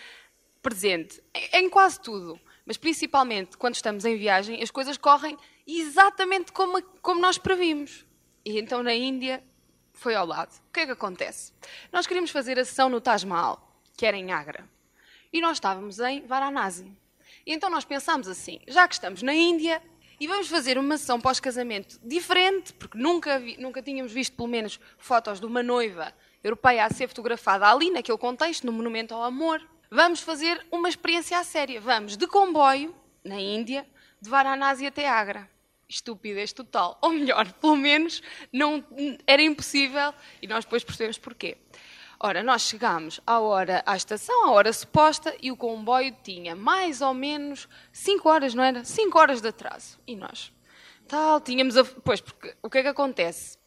presente, 0.62 1.22
em 1.52 1.68
quase 1.68 2.00
tudo, 2.00 2.40
mas 2.66 2.76
principalmente 2.76 3.56
quando 3.56 3.74
estamos 3.74 4.04
em 4.04 4.16
viagem, 4.16 4.62
as 4.62 4.70
coisas 4.70 4.96
correm 4.96 5.36
exatamente 5.66 6.52
como, 6.52 6.82
como 7.00 7.20
nós 7.20 7.38
previmos. 7.38 8.04
E 8.44 8.58
então 8.58 8.82
na 8.82 8.94
Índia 8.94 9.42
foi 9.92 10.14
ao 10.14 10.26
lado. 10.26 10.52
O 10.68 10.72
que 10.72 10.80
é 10.80 10.86
que 10.86 10.92
acontece? 10.92 11.52
Nós 11.92 12.06
queríamos 12.06 12.30
fazer 12.30 12.58
a 12.58 12.64
sessão 12.64 12.88
no 12.88 13.00
Taj 13.00 13.26
Mahal, 13.26 13.80
que 13.96 14.06
era 14.06 14.16
em 14.16 14.32
Agra, 14.32 14.68
e 15.32 15.40
nós 15.40 15.56
estávamos 15.56 15.98
em 15.98 16.26
Varanasi. 16.26 16.90
E 17.46 17.52
então 17.52 17.68
nós 17.68 17.84
pensámos 17.84 18.28
assim, 18.28 18.60
já 18.66 18.86
que 18.86 18.94
estamos 18.94 19.22
na 19.22 19.34
Índia, 19.34 19.82
e 20.20 20.26
vamos 20.26 20.48
fazer 20.48 20.76
uma 20.78 20.98
sessão 20.98 21.20
pós-casamento 21.20 21.98
diferente, 22.02 22.72
porque 22.74 22.98
nunca, 22.98 23.38
vi, 23.38 23.56
nunca 23.56 23.80
tínhamos 23.80 24.12
visto, 24.12 24.36
pelo 24.36 24.48
menos, 24.48 24.80
fotos 24.96 25.38
de 25.38 25.46
uma 25.46 25.62
noiva 25.62 26.12
europeia 26.42 26.84
a 26.84 26.90
ser 26.90 27.08
fotografada 27.08 27.68
ali, 27.68 27.90
naquele 27.90 28.18
contexto, 28.18 28.66
no 28.66 28.72
Monumento 28.72 29.14
ao 29.14 29.22
Amor. 29.22 29.62
Vamos 29.90 30.20
fazer 30.20 30.64
uma 30.70 30.88
experiência 30.88 31.42
séria. 31.44 31.80
Vamos 31.80 32.16
de 32.16 32.26
comboio, 32.26 32.94
na 33.24 33.40
Índia, 33.40 33.86
de 34.20 34.28
Varanasi 34.28 34.86
até 34.86 35.08
Agra. 35.08 35.48
Estupidez 35.88 36.52
total. 36.52 36.98
Ou 37.00 37.10
melhor, 37.10 37.50
pelo 37.54 37.76
menos, 37.76 38.22
não, 38.52 38.84
era 39.26 39.40
impossível 39.40 40.12
e 40.42 40.46
nós 40.46 40.64
depois 40.64 40.84
percebemos 40.84 41.16
porquê. 41.16 41.56
Ora, 42.20 42.42
nós 42.42 42.62
chegámos 42.62 43.20
à 43.26 43.38
hora 43.40 43.82
à 43.86 43.96
estação, 43.96 44.44
à 44.44 44.50
hora 44.50 44.72
suposta, 44.72 45.34
e 45.40 45.52
o 45.52 45.56
comboio 45.56 46.14
tinha 46.22 46.56
mais 46.56 47.00
ou 47.00 47.14
menos 47.14 47.68
5 47.92 48.28
horas, 48.28 48.54
não 48.54 48.64
era? 48.64 48.84
5 48.84 49.18
horas 49.18 49.40
de 49.40 49.48
atraso. 49.48 49.98
E 50.06 50.16
nós, 50.16 50.52
tal, 51.06 51.40
tínhamos 51.40 51.76
a... 51.76 51.84
Pois, 51.84 52.20
porque 52.20 52.56
o 52.60 52.68
que 52.68 52.78
é 52.78 52.82
que 52.82 52.88
acontece? 52.88 53.57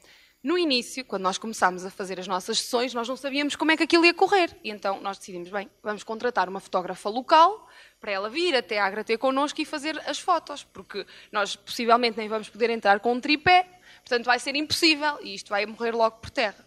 No 0.43 0.57
início, 0.57 1.05
quando 1.05 1.21
nós 1.21 1.37
começámos 1.37 1.85
a 1.85 1.91
fazer 1.91 2.19
as 2.19 2.27
nossas 2.27 2.59
sessões, 2.59 2.95
nós 2.95 3.07
não 3.07 3.15
sabíamos 3.15 3.55
como 3.55 3.71
é 3.71 3.77
que 3.77 3.83
aquilo 3.83 4.05
ia 4.05 4.13
correr. 4.13 4.49
E 4.63 4.71
então 4.71 4.99
nós 4.99 5.19
decidimos, 5.19 5.49
bem, 5.49 5.69
vamos 5.83 6.03
contratar 6.03 6.49
uma 6.49 6.59
fotógrafa 6.59 7.09
local 7.09 7.69
para 7.99 8.11
ela 8.11 8.27
vir 8.27 8.55
até 8.55 8.79
a 8.79 8.85
Agra 8.85 9.03
ter 9.03 9.19
connosco 9.19 9.61
e 9.61 9.65
fazer 9.65 10.01
as 10.09 10.17
fotos, 10.17 10.63
porque 10.63 11.05
nós 11.31 11.55
possivelmente 11.55 12.17
nem 12.17 12.27
vamos 12.27 12.49
poder 12.49 12.71
entrar 12.71 12.99
com 12.99 13.13
um 13.13 13.19
tripé, 13.19 13.67
portanto 13.99 14.25
vai 14.25 14.39
ser 14.39 14.55
impossível 14.55 15.19
e 15.21 15.35
isto 15.35 15.49
vai 15.49 15.63
morrer 15.67 15.91
logo 15.91 16.17
por 16.17 16.31
terra. 16.31 16.65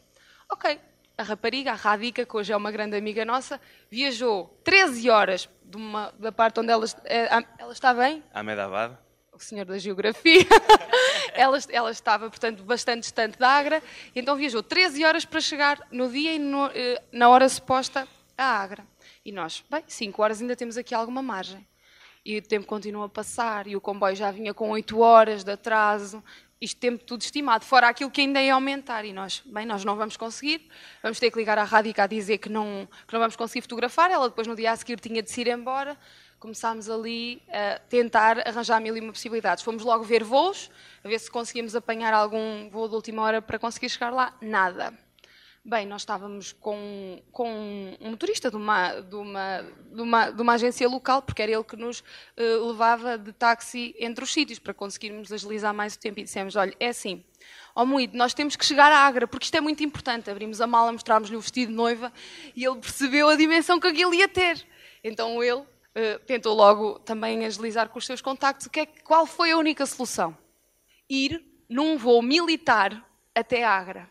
Ok, 0.48 0.78
a 1.18 1.22
rapariga, 1.24 1.72
a 1.72 1.74
Radica, 1.74 2.24
que 2.24 2.36
hoje 2.36 2.52
é 2.52 2.56
uma 2.56 2.70
grande 2.70 2.96
amiga 2.96 3.24
nossa, 3.24 3.60
viajou 3.90 4.56
13 4.62 5.10
horas 5.10 5.48
uma, 5.74 6.12
da 6.18 6.30
parte 6.30 6.60
onde 6.60 6.70
ela, 6.70 6.84
eh, 7.04 7.28
ela 7.58 7.72
está 7.72 7.92
bem? 7.92 8.22
Ahmedabad. 8.32 8.96
O 9.32 9.38
senhor 9.40 9.64
da 9.64 9.78
geografia. 9.78 10.46
ela, 11.34 11.58
ela, 11.68 11.90
estava, 11.90 12.30
portanto, 12.30 12.62
bastante 12.62 13.00
distante 13.00 13.38
da 13.38 13.48
Agra, 13.48 13.82
então 14.14 14.36
viajou 14.36 14.62
13 14.62 15.04
horas 15.04 15.24
para 15.24 15.40
chegar 15.40 15.80
no 15.90 16.08
dia 16.08 16.34
e 16.34 16.38
no, 16.38 16.66
eh, 16.68 17.02
na 17.12 17.28
hora 17.28 17.48
suposta 17.48 18.08
à 18.38 18.44
Agra. 18.44 18.86
E 19.24 19.32
nós, 19.32 19.64
bem, 19.70 19.82
5 19.86 20.22
horas 20.22 20.40
ainda 20.40 20.56
temos 20.56 20.78
aqui 20.78 20.94
alguma 20.94 21.22
margem. 21.22 21.66
E 22.24 22.38
o 22.38 22.42
tempo 22.42 22.66
continua 22.66 23.06
a 23.06 23.08
passar, 23.08 23.66
e 23.66 23.76
o 23.76 23.80
comboio 23.80 24.16
já 24.16 24.30
vinha 24.30 24.54
com 24.54 24.70
8 24.70 24.98
horas 24.98 25.44
de 25.44 25.52
atraso, 25.52 26.22
isto 26.60 26.78
tempo 26.78 27.04
tudo 27.04 27.20
estimado, 27.20 27.64
fora 27.64 27.88
aquilo 27.88 28.10
que 28.10 28.22
ainda 28.22 28.40
ia 28.40 28.54
aumentar. 28.54 29.04
E 29.04 29.12
nós, 29.12 29.42
bem, 29.44 29.66
nós 29.66 29.84
não 29.84 29.96
vamos 29.96 30.16
conseguir, 30.16 30.66
vamos 31.02 31.18
ter 31.18 31.30
que 31.30 31.38
ligar 31.38 31.58
à 31.58 31.64
Radica 31.64 32.04
a 32.04 32.06
dizer 32.06 32.38
que 32.38 32.48
não, 32.48 32.88
que 33.06 33.12
não 33.12 33.20
vamos 33.20 33.36
conseguir 33.36 33.60
fotografar. 33.60 34.10
Ela 34.10 34.28
depois, 34.28 34.46
no 34.46 34.56
dia 34.56 34.72
a 34.72 34.76
seguir, 34.76 34.98
tinha 34.98 35.22
de 35.22 35.30
se 35.30 35.42
ir 35.42 35.48
embora. 35.48 35.98
Começámos 36.38 36.90
ali 36.90 37.42
a 37.48 37.78
tentar 37.88 38.46
arranjar 38.46 38.80
mil 38.80 38.96
e 38.96 39.00
uma 39.00 39.12
possibilidades. 39.12 39.64
Fomos 39.64 39.82
logo 39.82 40.04
ver 40.04 40.22
voos, 40.22 40.70
a 41.02 41.08
ver 41.08 41.18
se 41.18 41.30
conseguíamos 41.30 41.74
apanhar 41.74 42.12
algum 42.12 42.68
voo 42.68 42.88
de 42.88 42.94
última 42.94 43.22
hora 43.22 43.40
para 43.40 43.58
conseguir 43.58 43.88
chegar 43.88 44.10
lá. 44.10 44.36
Nada. 44.40 44.92
Bem, 45.66 45.86
nós 45.86 46.02
estávamos 46.02 46.52
com, 46.52 47.22
com 47.32 47.48
um 47.98 48.10
motorista 48.10 48.50
de 48.50 48.56
uma, 48.56 49.00
de, 49.00 49.16
uma, 49.16 49.64
de, 49.90 50.02
uma, 50.02 50.30
de 50.30 50.42
uma 50.42 50.52
agência 50.52 50.86
local, 50.86 51.22
porque 51.22 51.40
era 51.40 51.52
ele 51.52 51.64
que 51.64 51.74
nos 51.74 52.00
uh, 52.00 52.66
levava 52.66 53.16
de 53.16 53.32
táxi 53.32 53.94
entre 53.98 54.22
os 54.22 54.30
sítios, 54.30 54.58
para 54.58 54.74
conseguirmos 54.74 55.32
agilizar 55.32 55.72
mais 55.72 55.94
o 55.94 55.98
tempo. 55.98 56.20
E 56.20 56.24
dissemos: 56.24 56.54
olha, 56.54 56.76
é 56.78 56.88
assim, 56.88 57.24
ó 57.74 57.82
Moído, 57.82 58.14
nós 58.14 58.34
temos 58.34 58.56
que 58.56 58.66
chegar 58.66 58.92
à 58.92 59.06
Agra, 59.06 59.26
porque 59.26 59.46
isto 59.46 59.54
é 59.54 59.60
muito 59.62 59.82
importante. 59.82 60.30
Abrimos 60.30 60.60
a 60.60 60.66
mala, 60.66 60.92
mostrámos-lhe 60.92 61.34
o 61.34 61.40
vestido 61.40 61.70
de 61.70 61.74
noiva 61.74 62.12
e 62.54 62.62
ele 62.62 62.76
percebeu 62.76 63.30
a 63.30 63.34
dimensão 63.34 63.80
que 63.80 63.86
aquilo 63.86 64.12
ia 64.12 64.28
ter. 64.28 64.62
Então 65.02 65.42
ele 65.42 65.62
uh, 65.96 66.18
tentou 66.26 66.54
logo 66.54 66.98
também 67.00 67.44
agilizar 67.44 67.88
com 67.88 67.98
os 67.98 68.06
seus 68.06 68.20
contactos. 68.20 68.68
Que 68.68 68.80
é, 68.80 68.86
qual 68.86 69.26
foi 69.26 69.52
a 69.52 69.58
única 69.58 69.86
solução? 69.86 70.36
Ir 71.08 71.44
num 71.68 71.96
voo 71.96 72.22
militar 72.22 73.04
até 73.34 73.64
Agra. 73.64 74.08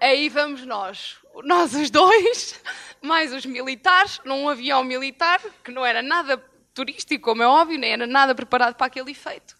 Aí 0.00 0.28
vamos 0.28 0.66
nós, 0.66 1.16
nós 1.44 1.74
os 1.74 1.90
dois, 1.90 2.60
mais 3.00 3.32
os 3.32 3.46
militares, 3.46 4.20
num 4.24 4.48
avião 4.48 4.82
militar, 4.82 5.40
que 5.62 5.70
não 5.70 5.86
era 5.86 6.02
nada 6.02 6.42
turístico, 6.74 7.24
como 7.24 7.42
é 7.42 7.46
óbvio, 7.46 7.78
nem 7.78 7.92
era 7.92 8.06
nada 8.06 8.34
preparado 8.34 8.74
para 8.74 8.86
aquele 8.86 9.10
efeito. 9.12 9.56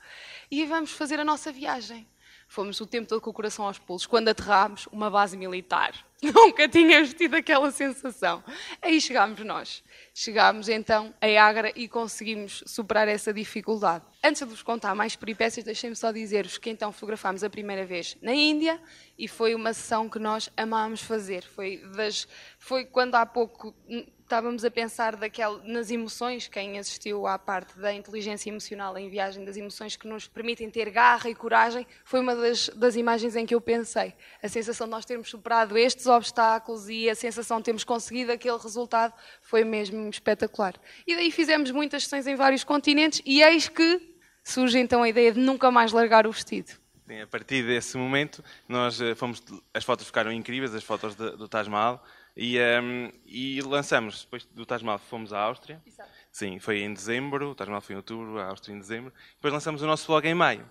E 0.50 0.64
vamos 0.66 0.90
fazer 0.90 1.20
a 1.20 1.24
nossa 1.24 1.52
viagem. 1.52 2.06
Fomos 2.48 2.80
o 2.80 2.86
tempo 2.86 3.08
todo 3.08 3.20
com 3.20 3.30
o 3.30 3.32
coração 3.32 3.64
aos 3.64 3.78
pulos. 3.78 4.04
Quando 4.04 4.28
aterrámos, 4.28 4.86
uma 4.92 5.08
base 5.08 5.36
militar. 5.36 5.94
Nunca 6.34 6.68
tínhamos 6.68 7.12
tido 7.14 7.34
aquela 7.34 7.70
sensação. 7.72 8.44
Aí 8.80 9.00
chegámos 9.00 9.40
nós. 9.40 9.82
Chegámos 10.14 10.68
então 10.68 11.12
a 11.20 11.26
Agra 11.42 11.72
e 11.74 11.88
conseguimos 11.88 12.62
superar 12.64 13.08
essa 13.08 13.32
dificuldade. 13.32 14.04
Antes 14.22 14.40
de 14.40 14.48
vos 14.48 14.62
contar 14.62 14.94
mais 14.94 15.16
peripécias, 15.16 15.64
deixem-me 15.64 15.96
só 15.96 16.12
dizer-vos 16.12 16.58
que 16.58 16.70
então 16.70 16.92
fotografámos 16.92 17.42
a 17.42 17.50
primeira 17.50 17.84
vez 17.84 18.16
na 18.22 18.32
Índia 18.32 18.80
e 19.18 19.26
foi 19.26 19.52
uma 19.52 19.74
sessão 19.74 20.08
que 20.08 20.20
nós 20.20 20.48
amámos 20.56 21.02
fazer. 21.02 21.42
Foi, 21.42 21.78
das, 21.96 22.28
foi 22.56 22.84
quando 22.84 23.16
há 23.16 23.26
pouco 23.26 23.74
estávamos 24.32 24.64
a 24.64 24.70
pensar 24.70 25.14
daquela, 25.14 25.62
nas 25.62 25.90
emoções, 25.90 26.48
quem 26.48 26.78
assistiu 26.78 27.26
à 27.26 27.38
parte 27.38 27.78
da 27.78 27.92
inteligência 27.92 28.48
emocional 28.48 28.96
em 28.96 29.10
viagem, 29.10 29.44
das 29.44 29.58
emoções 29.58 29.94
que 29.94 30.08
nos 30.08 30.26
permitem 30.26 30.70
ter 30.70 30.88
garra 30.88 31.28
e 31.28 31.34
coragem, 31.34 31.86
foi 32.02 32.18
uma 32.20 32.34
das, 32.34 32.70
das 32.70 32.96
imagens 32.96 33.36
em 33.36 33.44
que 33.44 33.54
eu 33.54 33.60
pensei. 33.60 34.14
A 34.42 34.48
sensação 34.48 34.86
de 34.86 34.90
nós 34.92 35.04
termos 35.04 35.28
superado 35.28 35.76
estes 35.76 36.06
obstáculos 36.06 36.88
e 36.88 37.10
a 37.10 37.14
sensação 37.14 37.58
de 37.58 37.64
termos 37.64 37.84
conseguido 37.84 38.32
aquele 38.32 38.56
resultado 38.56 39.12
foi 39.42 39.64
mesmo 39.64 40.08
espetacular. 40.08 40.80
E 41.06 41.14
daí 41.14 41.30
fizemos 41.30 41.70
muitas 41.70 42.04
sessões 42.04 42.26
em 42.26 42.34
vários 42.34 42.64
continentes 42.64 43.20
e 43.26 43.42
eis 43.42 43.68
que 43.68 44.00
surge 44.42 44.78
então 44.78 45.02
a 45.02 45.10
ideia 45.10 45.32
de 45.32 45.40
nunca 45.40 45.70
mais 45.70 45.92
largar 45.92 46.26
o 46.26 46.32
vestido. 46.32 46.72
Sim, 47.06 47.20
a 47.20 47.26
partir 47.26 47.66
desse 47.66 47.98
momento, 47.98 48.42
nós 48.66 48.98
eh, 48.98 49.14
fomos, 49.14 49.42
as 49.74 49.84
fotos 49.84 50.06
ficaram 50.06 50.32
incríveis, 50.32 50.74
as 50.74 50.82
fotos 50.82 51.14
de, 51.14 51.36
do 51.36 51.46
Taj 51.46 51.68
Mahal, 51.68 52.02
E, 52.36 52.58
um, 52.58 53.12
e 53.26 53.60
lançamos, 53.62 54.24
depois 54.24 54.44
do 54.46 54.64
Taj 54.64 54.84
Mahal, 54.84 54.98
fomos 54.98 55.32
à 55.32 55.40
Áustria. 55.40 55.82
Exato. 55.86 56.10
Sim, 56.30 56.58
foi 56.58 56.80
em 56.80 56.92
dezembro, 56.92 57.50
o 57.50 57.54
Taj 57.54 57.68
Mahal 57.68 57.82
foi 57.82 57.94
em 57.94 57.96
outubro, 57.96 58.38
a 58.38 58.46
Áustria 58.46 58.74
em 58.74 58.78
dezembro. 58.78 59.12
Depois 59.34 59.52
lançamos 59.52 59.82
o 59.82 59.86
nosso 59.86 60.06
blog 60.06 60.26
em 60.26 60.34
maio. 60.34 60.66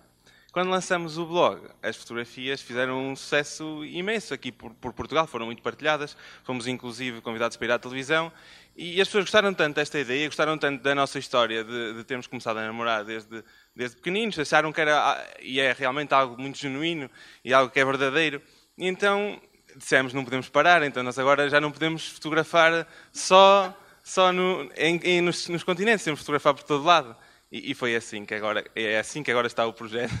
Quando 0.52 0.68
lançamos 0.68 1.16
o 1.16 1.24
blog, 1.24 1.66
as 1.82 1.96
fotografias 1.96 2.60
fizeram 2.60 3.08
um 3.08 3.16
sucesso 3.16 3.82
imenso 3.86 4.34
aqui 4.34 4.52
por, 4.52 4.74
por, 4.74 4.92
Portugal, 4.92 5.26
foram 5.26 5.46
muito 5.46 5.62
partilhadas, 5.62 6.14
fomos 6.44 6.66
inclusive 6.66 7.22
convidados 7.22 7.56
para 7.56 7.68
ir 7.68 7.72
à 7.72 7.78
televisão 7.78 8.30
e 8.76 9.00
as 9.00 9.08
pessoas 9.08 9.24
gostaram 9.24 9.54
tanto 9.54 9.76
desta 9.76 9.98
ideia, 9.98 10.26
gostaram 10.26 10.58
tanto 10.58 10.82
da 10.82 10.94
nossa 10.94 11.18
história 11.18 11.64
de, 11.64 11.94
de 11.94 12.04
termos 12.04 12.26
começado 12.26 12.58
a 12.58 12.66
namorar 12.66 13.02
desde, 13.02 13.42
desde 13.74 13.96
pequeninos, 13.96 14.38
acharam 14.38 14.70
que 14.70 14.80
era, 14.82 15.26
e 15.40 15.58
é 15.58 15.72
realmente 15.72 16.12
algo 16.12 16.38
muito 16.38 16.58
genuíno 16.58 17.10
e 17.42 17.54
algo 17.54 17.72
que 17.72 17.80
é 17.80 17.84
verdadeiro. 17.84 18.42
Então 18.76 19.40
dissemos, 19.76 20.12
não 20.12 20.24
podemos 20.24 20.48
parar, 20.48 20.82
então 20.82 21.02
nós 21.02 21.18
agora 21.18 21.48
já 21.48 21.60
não 21.60 21.70
podemos 21.70 22.06
fotografar 22.06 22.86
só, 23.12 23.76
só 24.02 24.32
no, 24.32 24.70
em, 24.76 25.00
em, 25.02 25.20
nos, 25.20 25.48
nos 25.48 25.64
continentes, 25.64 26.04
temos 26.04 26.20
que 26.20 26.24
fotografar 26.24 26.54
por 26.54 26.62
todo 26.62 26.84
lado. 26.84 27.16
E, 27.50 27.70
e, 27.70 27.74
foi 27.74 27.94
assim 27.94 28.24
que 28.24 28.34
agora 28.34 28.64
é 28.74 28.98
assim 28.98 29.22
que 29.22 29.30
agora 29.30 29.46
está 29.46 29.66
o 29.66 29.72
projeto. 29.72 30.12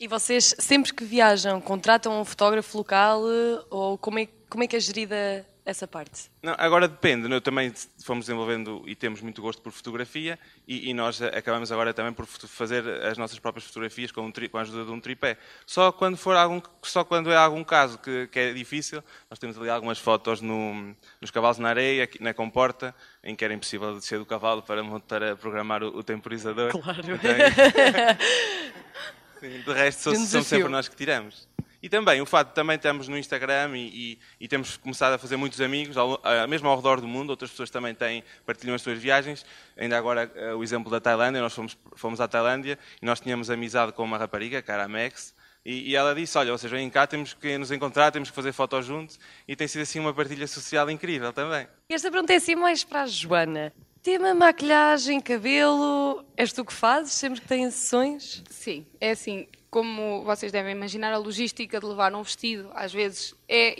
E 0.00 0.06
vocês 0.06 0.54
sempre 0.60 0.94
que 0.94 1.04
viajam 1.04 1.60
contratam 1.60 2.20
um 2.20 2.24
fotógrafo 2.24 2.78
local 2.78 3.22
ou 3.68 3.98
como 3.98 4.20
é, 4.20 4.28
como 4.48 4.62
é 4.62 4.66
que 4.68 4.76
é 4.76 4.80
gerida 4.80 5.44
essa 5.68 5.86
parte? 5.86 6.30
Não, 6.42 6.54
agora 6.56 6.88
depende. 6.88 7.28
Nós 7.28 7.42
também 7.42 7.70
fomos 8.02 8.24
desenvolvendo 8.24 8.82
e 8.86 8.94
temos 8.94 9.20
muito 9.20 9.42
gosto 9.42 9.60
por 9.60 9.70
fotografia 9.70 10.38
e, 10.66 10.88
e 10.88 10.94
nós 10.94 11.20
acabamos 11.20 11.70
agora 11.70 11.92
também 11.92 12.12
por 12.12 12.24
fazer 12.26 12.88
as 13.04 13.18
nossas 13.18 13.38
próprias 13.38 13.66
fotografias 13.66 14.10
com, 14.10 14.22
um 14.22 14.32
tri, 14.32 14.48
com, 14.48 14.56
a 14.56 14.62
ajuda 14.62 14.86
de 14.86 14.90
um 14.90 14.98
tripé. 14.98 15.36
Só 15.66 15.92
quando 15.92 16.16
for 16.16 16.34
algum, 16.36 16.62
só 16.82 17.04
quando 17.04 17.30
é 17.30 17.36
algum 17.36 17.62
caso 17.62 17.98
que, 17.98 18.28
que 18.28 18.38
é 18.38 18.52
difícil, 18.54 19.04
nós 19.28 19.38
temos 19.38 19.58
ali 19.58 19.68
algumas 19.68 19.98
fotos 19.98 20.40
no, 20.40 20.96
nos 21.20 21.30
cavalos 21.30 21.58
na 21.58 21.68
areia, 21.68 22.08
na 22.20 22.32
comporta, 22.32 22.94
em 23.22 23.36
que 23.36 23.44
era 23.44 23.52
impossível 23.52 23.94
descer 23.94 24.18
do 24.18 24.24
cavalo 24.24 24.62
para, 24.62 24.82
para 25.00 25.36
programar 25.36 25.82
o, 25.82 25.98
o 25.98 26.02
temporizador. 26.02 26.70
Claro. 26.70 27.02
Então, 27.02 27.18
sim, 29.40 29.60
de 29.60 29.72
resto, 29.72 30.00
são, 30.00 30.14
são 30.14 30.42
sempre 30.42 30.68
nós 30.68 30.88
que 30.88 30.96
tiramos. 30.96 31.47
E 31.82 31.88
também 31.88 32.20
o 32.20 32.26
fato 32.26 32.48
de 32.48 32.54
também 32.54 32.76
estamos 32.76 33.06
no 33.06 33.16
Instagram 33.16 33.76
e, 33.76 33.88
e, 33.88 34.18
e, 34.40 34.48
temos 34.48 34.76
começado 34.76 35.12
a 35.12 35.18
fazer 35.18 35.36
muitos 35.36 35.60
amigos, 35.60 35.96
ao, 35.96 36.20
mesmo 36.48 36.68
ao 36.68 36.76
redor 36.76 37.00
do 37.00 37.06
mundo, 37.06 37.30
outras 37.30 37.50
pessoas 37.50 37.70
também 37.70 37.94
têm, 37.94 38.24
partilham 38.44 38.74
as 38.74 38.82
suas 38.82 38.98
viagens. 38.98 39.46
Ainda 39.76 39.96
agora 39.96 40.30
eh, 40.34 40.54
o 40.54 40.62
exemplo 40.62 40.90
da 40.90 41.00
Tailândia, 41.00 41.40
nós 41.40 41.54
fomos, 41.54 41.78
fomos 41.94 42.20
à 42.20 42.26
Tailândia 42.26 42.78
e 43.00 43.06
nós 43.06 43.20
tínhamos 43.20 43.48
amizade 43.48 43.92
com 43.92 44.02
uma 44.02 44.18
rapariga, 44.18 44.60
cara 44.60 44.88
Max, 44.88 45.34
e, 45.64 45.90
e, 45.90 45.96
ela 45.96 46.14
disse, 46.14 46.38
olha, 46.38 46.50
vocês 46.50 46.72
vêm 46.72 46.88
cá, 46.88 47.06
temos 47.06 47.34
que 47.34 47.58
nos 47.58 47.70
encontrar, 47.70 48.10
temos 48.10 48.30
que 48.30 48.34
fazer 48.34 48.52
fotos 48.52 48.86
juntos, 48.86 49.18
e 49.46 49.54
tem 49.54 49.68
sido 49.68 49.82
assim 49.82 49.98
uma 49.98 50.14
partilha 50.14 50.46
social 50.46 50.90
incrível 50.90 51.32
também. 51.32 51.68
Esta 51.90 52.10
pergunta 52.10 52.32
é 52.32 52.36
assim 52.36 52.54
mais 52.54 52.84
para 52.84 53.02
a 53.02 53.06
Joana. 53.06 53.72
Tema 54.02 54.32
maquilhagem, 54.32 55.20
cabelo, 55.20 56.24
és 56.36 56.52
tu 56.52 56.64
que 56.64 56.72
fazes 56.72 57.12
sempre 57.12 57.40
que 57.40 57.48
tens 57.48 57.74
sessões? 57.74 58.44
Sim, 58.48 58.86
é 59.00 59.10
assim, 59.10 59.48
como 59.70 60.22
vocês 60.22 60.52
devem 60.52 60.72
imaginar, 60.72 61.12
a 61.12 61.18
logística 61.18 61.80
de 61.80 61.84
levar 61.84 62.14
um 62.14 62.22
vestido 62.22 62.70
às 62.74 62.92
vezes 62.92 63.34
é, 63.48 63.74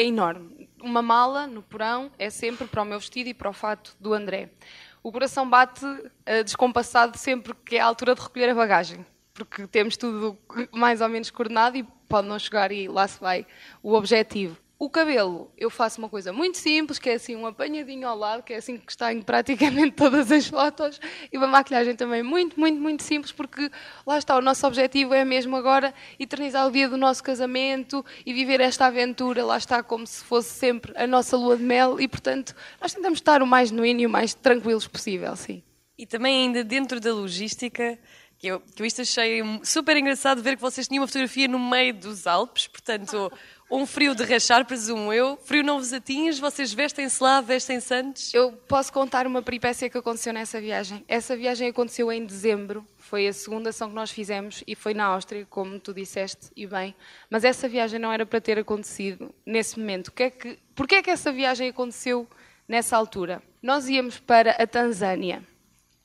é 0.00 0.04
enorme. 0.04 0.68
Uma 0.82 1.00
mala 1.00 1.46
no 1.46 1.62
porão 1.62 2.10
é 2.18 2.30
sempre 2.30 2.66
para 2.66 2.82
o 2.82 2.84
meu 2.84 2.98
vestido 2.98 3.28
e 3.28 3.34
para 3.34 3.48
o 3.48 3.52
fato 3.52 3.96
do 4.00 4.12
André. 4.12 4.50
O 5.02 5.12
coração 5.12 5.48
bate 5.48 5.84
uh, 5.84 6.44
descompassado 6.44 7.16
sempre 7.16 7.54
que 7.64 7.76
é 7.76 7.80
a 7.80 7.86
altura 7.86 8.14
de 8.14 8.20
recolher 8.20 8.50
a 8.50 8.54
bagagem, 8.54 9.06
porque 9.32 9.66
temos 9.68 9.96
tudo 9.96 10.36
mais 10.72 11.00
ou 11.00 11.08
menos 11.08 11.30
coordenado 11.30 11.76
e 11.76 11.84
pode 12.08 12.26
não 12.26 12.38
chegar 12.38 12.72
e 12.72 12.88
lá 12.88 13.06
se 13.06 13.20
vai 13.20 13.46
o 13.82 13.94
objetivo. 13.94 14.56
O 14.82 14.88
cabelo, 14.88 15.52
eu 15.58 15.68
faço 15.68 15.98
uma 16.00 16.08
coisa 16.08 16.32
muito 16.32 16.56
simples, 16.56 16.98
que 16.98 17.10
é 17.10 17.12
assim 17.12 17.36
um 17.36 17.44
apanhadinho 17.44 18.08
ao 18.08 18.16
lado, 18.16 18.42
que 18.42 18.54
é 18.54 18.56
assim 18.56 18.78
que 18.78 18.90
está 18.90 19.12
em 19.12 19.20
praticamente 19.20 19.92
todas 19.92 20.32
as 20.32 20.46
fotos, 20.46 20.98
e 21.30 21.36
uma 21.36 21.46
maquilhagem 21.46 21.94
também 21.94 22.22
muito, 22.22 22.58
muito, 22.58 22.80
muito 22.80 23.02
simples, 23.02 23.30
porque 23.30 23.70
lá 24.06 24.16
está, 24.16 24.38
o 24.38 24.40
nosso 24.40 24.66
objetivo 24.66 25.12
é 25.12 25.22
mesmo 25.22 25.54
agora 25.54 25.92
eternizar 26.18 26.66
o 26.66 26.70
dia 26.70 26.88
do 26.88 26.96
nosso 26.96 27.22
casamento 27.22 28.02
e 28.24 28.32
viver 28.32 28.58
esta 28.62 28.86
aventura, 28.86 29.44
lá 29.44 29.58
está, 29.58 29.82
como 29.82 30.06
se 30.06 30.24
fosse 30.24 30.48
sempre 30.48 30.94
a 30.96 31.06
nossa 31.06 31.36
lua 31.36 31.58
de 31.58 31.62
mel, 31.62 32.00
e 32.00 32.08
portanto 32.08 32.56
nós 32.80 32.94
tentamos 32.94 33.18
estar 33.18 33.42
o 33.42 33.46
mais 33.46 33.68
genuíno 33.68 34.00
e 34.00 34.06
o 34.06 34.10
mais 34.10 34.32
tranquilos 34.32 34.88
possível, 34.88 35.36
sim. 35.36 35.62
E 35.98 36.06
também 36.06 36.46
ainda 36.46 36.64
dentro 36.64 36.98
da 36.98 37.12
logística, 37.12 37.98
que 38.40 38.46
eu, 38.46 38.60
que 38.74 38.80
eu 38.80 38.86
isto 38.86 39.02
achei 39.02 39.42
super 39.62 39.94
engraçado 39.98 40.42
ver 40.42 40.56
que 40.56 40.62
vocês 40.62 40.88
tinham 40.88 41.02
uma 41.02 41.06
fotografia 41.06 41.46
no 41.46 41.58
meio 41.58 41.92
dos 41.92 42.26
Alpes, 42.26 42.66
portanto 42.66 43.30
um 43.70 43.84
frio 43.84 44.14
de 44.14 44.24
rachar, 44.24 44.64
presumo 44.64 45.12
eu. 45.12 45.36
Frio 45.44 45.62
não 45.62 45.78
vos 45.78 45.92
atinge, 45.92 46.40
vocês 46.40 46.72
vestem-se 46.72 47.22
lá, 47.22 47.42
vestem-se 47.42 47.92
antes? 47.92 48.32
Eu 48.32 48.52
posso 48.66 48.90
contar 48.90 49.26
uma 49.26 49.42
peripécia 49.42 49.90
que 49.90 49.98
aconteceu 49.98 50.32
nessa 50.32 50.58
viagem. 50.58 51.04
Essa 51.06 51.36
viagem 51.36 51.68
aconteceu 51.68 52.10
em 52.10 52.24
dezembro, 52.24 52.84
foi 52.96 53.28
a 53.28 53.32
segunda 53.34 53.68
ação 53.68 53.90
que 53.90 53.94
nós 53.94 54.10
fizemos 54.10 54.64
e 54.66 54.74
foi 54.74 54.94
na 54.94 55.04
Áustria, 55.04 55.46
como 55.48 55.78
tu 55.78 55.92
disseste, 55.92 56.50
e 56.56 56.66
bem. 56.66 56.94
Mas 57.28 57.44
essa 57.44 57.68
viagem 57.68 58.00
não 58.00 58.10
era 58.10 58.24
para 58.24 58.40
ter 58.40 58.58
acontecido 58.58 59.34
nesse 59.44 59.78
momento. 59.78 60.10
Que 60.10 60.22
é 60.22 60.30
que, 60.30 60.58
porquê 60.74 60.94
é 60.94 61.02
que 61.02 61.10
essa 61.10 61.30
viagem 61.30 61.68
aconteceu 61.68 62.26
nessa 62.66 62.96
altura? 62.96 63.42
Nós 63.62 63.86
íamos 63.86 64.18
para 64.18 64.52
a 64.52 64.66
Tanzânia, 64.66 65.46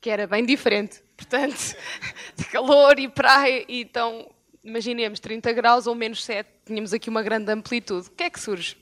que 0.01 0.09
era 0.09 0.27
bem 0.27 0.45
diferente. 0.45 1.04
Portanto, 1.15 1.75
de 2.35 2.45
calor 2.45 2.99
e 2.99 3.07
praia, 3.07 3.65
e 3.67 3.81
então 3.81 4.29
imaginemos 4.63 5.19
30 5.19 5.53
graus 5.53 5.87
ou 5.87 5.95
menos 5.95 6.23
7, 6.25 6.49
tínhamos 6.65 6.93
aqui 6.93 7.09
uma 7.09 7.21
grande 7.21 7.51
amplitude. 7.51 8.07
O 8.07 8.11
que 8.11 8.23
é 8.23 8.29
que 8.29 8.39
surge? 8.39 8.75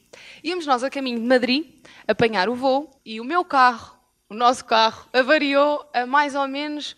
Íamos 0.43 0.65
nós 0.65 0.83
a 0.83 0.89
caminho 0.89 1.19
de 1.19 1.25
Madrid, 1.25 1.65
apanhar 2.07 2.47
o 2.49 2.55
voo, 2.55 2.89
e 3.05 3.19
o 3.19 3.23
meu 3.25 3.43
carro, 3.43 3.97
o 4.29 4.33
nosso 4.33 4.63
carro, 4.65 5.07
avariou 5.11 5.85
a 5.93 6.05
mais 6.05 6.35
ou 6.35 6.47
menos 6.47 6.95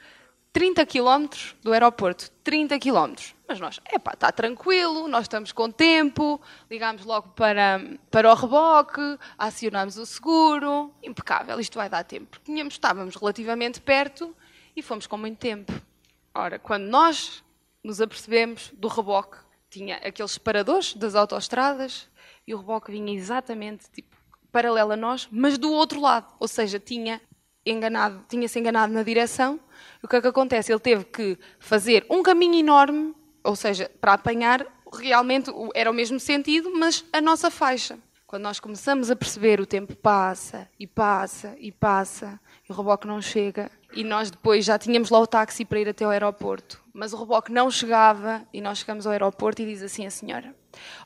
30 0.54 0.86
km 0.86 1.27
do 1.62 1.74
aeroporto. 1.74 2.32
30 2.44 2.80
km. 2.80 3.13
Mas 3.48 3.60
nós, 3.60 3.82
epá, 3.92 4.13
está 4.13 4.32
tranquilo, 4.32 5.08
nós 5.08 5.24
estamos 5.24 5.51
com 5.51 5.70
tempo, 5.70 6.39
ligámos 6.70 7.04
logo 7.04 7.30
para, 7.30 7.82
para 8.10 8.32
o 8.32 8.34
reboque, 8.34 9.20
acionámos 9.38 9.98
o 9.98 10.06
seguro, 10.06 10.94
impecável, 11.04 11.60
isto 11.60 11.75
vai 11.75 11.89
dar 11.89 12.04
tempo. 12.04 12.39
Tínhamos, 12.44 12.75
estávamos 12.75 13.15
relativamente 13.15 13.82
perto 13.82 14.36
e 14.75 14.82
fomos 14.82 15.08
com 15.08 15.17
muito 15.17 15.38
tempo. 15.38 15.72
Ora, 16.34 16.60
quando 16.60 16.84
nós 16.84 17.44
nos 17.86 18.01
apercebemos 18.01 18.72
do 18.74 18.88
reboque. 18.88 19.38
Tinha 19.70 19.98
aqueles 19.98 20.32
separadores 20.32 20.96
das 20.96 21.13
autoestradas 21.13 22.10
e 22.48 22.53
o 22.53 22.58
reboque 22.58 22.91
vinha 22.91 23.13
exatamente 23.13 23.86
tipo, 23.91 24.15
paralelo 24.51 24.94
a 24.94 24.98
nós, 24.98 25.27
mas 25.32 25.58
do 25.58 25.72
outro 25.72 26.01
lado. 26.01 26.34
Ou 26.39 26.48
seja, 26.48 26.79
tinha 26.79 27.22
enganado, 27.63 28.25
tinha-se 28.27 28.58
enganado 28.58 28.91
na 28.91 29.03
direção. 29.03 29.60
E 30.01 30.05
o 30.05 30.10
que 30.10 30.15
é 30.15 30.22
que 30.22 30.27
acontece? 30.27 30.72
Ele 30.72 30.79
teve 30.79 31.05
que 31.05 31.38
fazer 31.60 32.05
um 32.10 32.24
caminho 32.24 32.55
enorme, 32.55 33.13
ou 33.44 33.55
seja, 33.55 33.91
para 34.01 34.13
apanhar 34.13 34.65
realmente 34.94 35.51
era 35.75 35.91
o 35.91 35.94
mesmo 35.94 36.20
sentido, 36.20 36.72
mas 36.74 37.05
a 37.13 37.22
nossa 37.22 37.51
faixa. 37.51 38.00
Quando 38.25 38.44
nós 38.44 38.60
começamos 38.60 39.12
a 39.12 39.15
perceber 39.15 39.60
o 39.62 39.65
tempo 39.65 39.96
passa 39.96 40.67
e 40.79 40.88
passa 40.88 41.55
e 41.60 41.72
passa, 41.72 42.39
e 42.67 42.72
o 42.72 42.75
reboque 42.75 43.05
não 43.05 43.22
chega, 43.22 43.70
e 43.96 44.04
nós 44.04 44.30
depois 44.30 44.66
já 44.66 44.78
tínhamos 44.78 45.10
lá 45.10 45.20
o 45.20 45.28
táxi 45.28 45.66
para 45.66 45.80
ir 45.80 45.90
até 45.90 46.04
ao 46.06 46.12
aeroporto, 46.12 46.82
mas 46.94 47.14
o 47.14 47.18
reboque 47.18 47.52
não 47.52 47.72
chegava, 47.72 48.46
e 48.54 48.62
nós 48.62 48.80
chegamos 48.80 49.06
ao 49.06 49.12
aeroporto 49.12 49.62
e 49.62 49.66
diz 49.66 49.82
assim 49.82 50.06
a 50.06 50.12
senhora: 50.12 50.54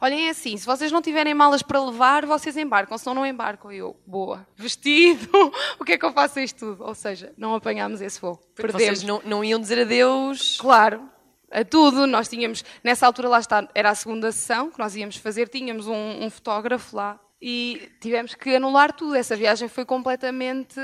Olhem, 0.02 0.28
é 0.28 0.30
assim, 0.30 0.58
se 0.58 0.66
vocês 0.66 0.92
não 0.92 1.02
tiverem 1.02 1.34
malas 1.34 1.62
para 1.62 1.84
levar, 1.84 2.26
vocês 2.26 2.58
embarcam, 2.58 2.98
senão 2.98 3.16
não 3.16 3.26
embarcam. 3.26 3.72
Eu, 3.72 3.96
boa, 4.06 4.46
vestido, 4.56 5.30
o 5.80 5.86
que 5.86 5.94
é 5.94 5.98
que 5.98 6.06
eu 6.06 6.12
faço 6.12 6.40
isto 6.40 6.60
tudo? 6.60 6.84
Ou 6.84 6.96
seja, 6.96 7.34
não 7.38 7.56
apanhámos 7.56 8.02
esse 8.02 8.20
voo. 8.20 8.38
Porque 8.38 8.72
Perdemos. 8.72 9.00
vocês 9.00 9.04
não, 9.04 9.22
não 9.24 9.44
iam 9.44 9.60
dizer 9.60 9.82
adeus? 9.82 10.58
Claro, 10.60 11.10
a 11.52 11.64
tudo. 11.64 12.06
Nós 12.08 12.28
tínhamos, 12.28 12.64
nessa 12.84 13.06
altura 13.06 13.30
lá 13.30 13.40
está, 13.40 13.68
era 13.74 13.90
a 13.90 13.96
segunda 13.96 14.32
sessão 14.32 14.70
que 14.70 14.80
nós 14.80 14.96
íamos 14.96 15.18
fazer, 15.18 15.48
tínhamos 15.48 15.88
um, 15.88 16.24
um 16.24 16.30
fotógrafo 16.30 16.96
lá 16.96 17.20
e 17.42 17.90
tivemos 18.00 18.36
que 18.36 18.56
anular 18.56 18.94
tudo. 18.94 19.16
Essa 19.16 19.36
viagem 19.36 19.68
foi 19.68 19.86
completamente 19.86 20.80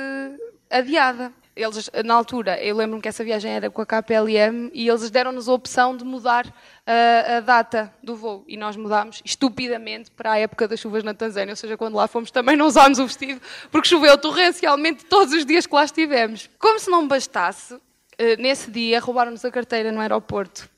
adiada. 0.70 1.34
Eles, 1.56 1.90
na 2.04 2.14
altura, 2.14 2.62
eu 2.62 2.76
lembro-me 2.76 3.02
que 3.02 3.08
essa 3.08 3.24
viagem 3.24 3.50
era 3.50 3.70
com 3.70 3.82
a 3.82 3.86
KPLM 3.86 4.70
e 4.74 4.90
eles 4.90 5.10
deram-nos 5.10 5.48
a 5.48 5.54
opção 5.54 5.96
de 5.96 6.04
mudar 6.04 6.46
a, 6.86 7.38
a, 7.38 7.40
data 7.40 7.94
do 8.04 8.14
voo. 8.14 8.44
E 8.46 8.58
nós 8.58 8.76
mudámos 8.76 9.22
estupidamente 9.24 10.12
para 10.12 10.34
a 10.34 10.38
época 10.38 10.68
das 10.68 10.82
chuvas 10.82 11.02
na 11.02 11.14
Tanzânia. 11.14 11.54
Ou 11.54 11.56
seja, 11.56 11.78
quando 11.78 11.96
lá 11.96 12.10
fomos 12.10 12.30
também 12.30 12.58
não 12.58 12.68
usámos 12.68 13.00
o 13.00 13.08
vestido, 13.08 13.42
porque 13.72 13.88
choveu 13.88 14.18
torrencialmente 14.18 15.06
todos 15.06 15.34
os 15.34 15.46
dias 15.46 15.66
que 15.66 15.74
lá 15.74 15.86
estivemos. 15.86 16.50
Como 16.60 16.78
se 16.78 16.92
não 16.92 17.08
bastasse, 17.08 17.80
eh, 18.18 18.36
nesse 18.36 18.70
dia 18.70 19.00
roubaram-nos 19.00 19.46
a 19.46 19.52
carteira 19.52 19.94
no 19.94 20.02
aeroporto. 20.02 20.75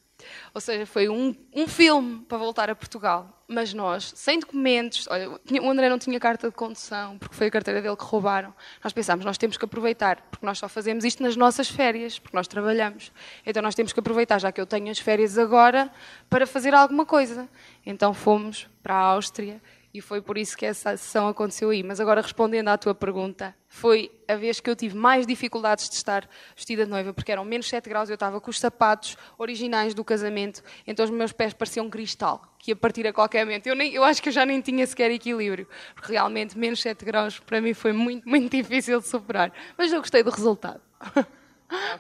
Ou 0.54 0.62
seja, 0.62 0.86
foi 0.86 1.10
um, 1.10 1.36
um 1.54 1.68
filme 1.68 2.26
para 2.28 2.38
voltar 2.38 2.70
a 2.70 2.76
Portugal 2.76 3.38
mas 3.48 3.74
nós, 3.74 4.12
sem 4.14 4.40
documentos, 4.40 5.08
olha, 5.10 5.30
o 5.30 5.72
André 5.72 5.88
não 5.88 5.98
tinha 5.98 6.20
carta 6.20 6.50
de 6.50 6.54
condução, 6.54 7.18
porque 7.18 7.34
foi 7.34 7.48
a 7.48 7.52
carteira 7.52 7.82
dele 7.82 7.96
que 7.96 8.04
roubaram. 8.04 8.54
Nós 8.84 8.92
pensámos, 8.92 9.24
nós 9.24 9.38
temos 9.38 9.56
que 9.56 9.64
aproveitar, 9.64 10.22
porque 10.30 10.46
nós 10.46 10.60
só 10.60 10.68
fazemos 10.68 11.06
isto 11.06 11.24
nas 11.24 11.38
nossas 11.38 11.70
férias, 11.70 12.20
porque 12.20 12.36
nós 12.36 12.46
trabalhamos. 12.46 13.10
Então 13.46 13.64
nós 13.64 13.74
temos 13.74 13.94
que 13.94 14.00
aproveitar, 14.02 14.38
já 14.40 14.52
que 14.52 14.60
eu 14.60 14.66
tenho 14.66 14.92
as 14.92 15.00
férias 15.00 15.38
agora, 15.38 15.90
para 16.30 16.46
fazer 16.46 16.74
alguma 16.74 17.06
coisa. 17.06 17.48
Então 17.86 18.14
fomos 18.14 18.68
para 18.84 18.96
a 18.96 19.00
Áustria 19.00 19.62
E 19.98 20.02
foi 20.02 20.22
por 20.22 20.38
isso 20.38 20.56
que 20.56 20.64
essa 20.64 20.96
sessão 20.96 21.28
aconteceu 21.28 21.72
aí. 21.72 21.82
Mas 21.82 22.00
agora, 22.00 22.22
respondendo 22.22 22.68
à 22.68 22.78
tua 22.78 22.94
pergunta, 22.94 23.56
foi 23.68 24.12
a 24.28 24.36
vez 24.36 24.60
que 24.60 24.70
eu 24.70 24.76
tive 24.76 24.96
mais 24.96 25.26
dificuldades 25.26 25.90
de 25.90 25.96
estar 25.96 26.30
vestida 26.56 26.86
de 26.86 26.92
noiva, 26.92 27.16
porque 27.16 27.32
eram 27.32 27.44
menos 27.44 27.68
7 27.68 27.90
graus, 27.90 28.08
eu 28.08 28.14
estava 28.14 28.40
com 28.40 28.52
os 28.52 28.60
sapatos 28.60 29.18
originais 29.40 29.96
do 29.96 30.04
casamento, 30.04 30.62
então 30.86 31.04
os 31.04 31.10
meus 31.10 31.32
pés 31.32 31.52
pareciam 31.52 31.90
cristal, 31.90 32.44
que 32.60 32.70
ia 32.70 32.76
partir 32.76 33.08
a 33.08 33.14
qualquer 33.14 33.44
momento. 33.44 33.66
Eu, 33.66 33.76
nem, 33.76 33.92
eu 33.92 34.04
acho 34.04 34.22
que 34.22 34.30
eu 34.30 34.34
já 34.34 34.46
nem 34.46 34.62
tinha 34.62 34.86
sequer 34.86 35.10
equilíbrio, 35.10 35.68
porque 35.96 36.12
realmente 36.12 36.56
menos 36.56 36.80
7 36.80 37.04
graus 37.04 37.40
para 37.40 37.60
mim 37.60 37.74
foi 37.74 37.92
muito, 37.92 38.30
muito 38.30 38.52
difícil 38.56 39.02
de 39.02 39.08
superar. 39.08 39.52
Mas 39.76 39.92
eu 39.92 40.00
gostei 40.00 40.22
do 40.22 40.30
resultado. 40.30 40.80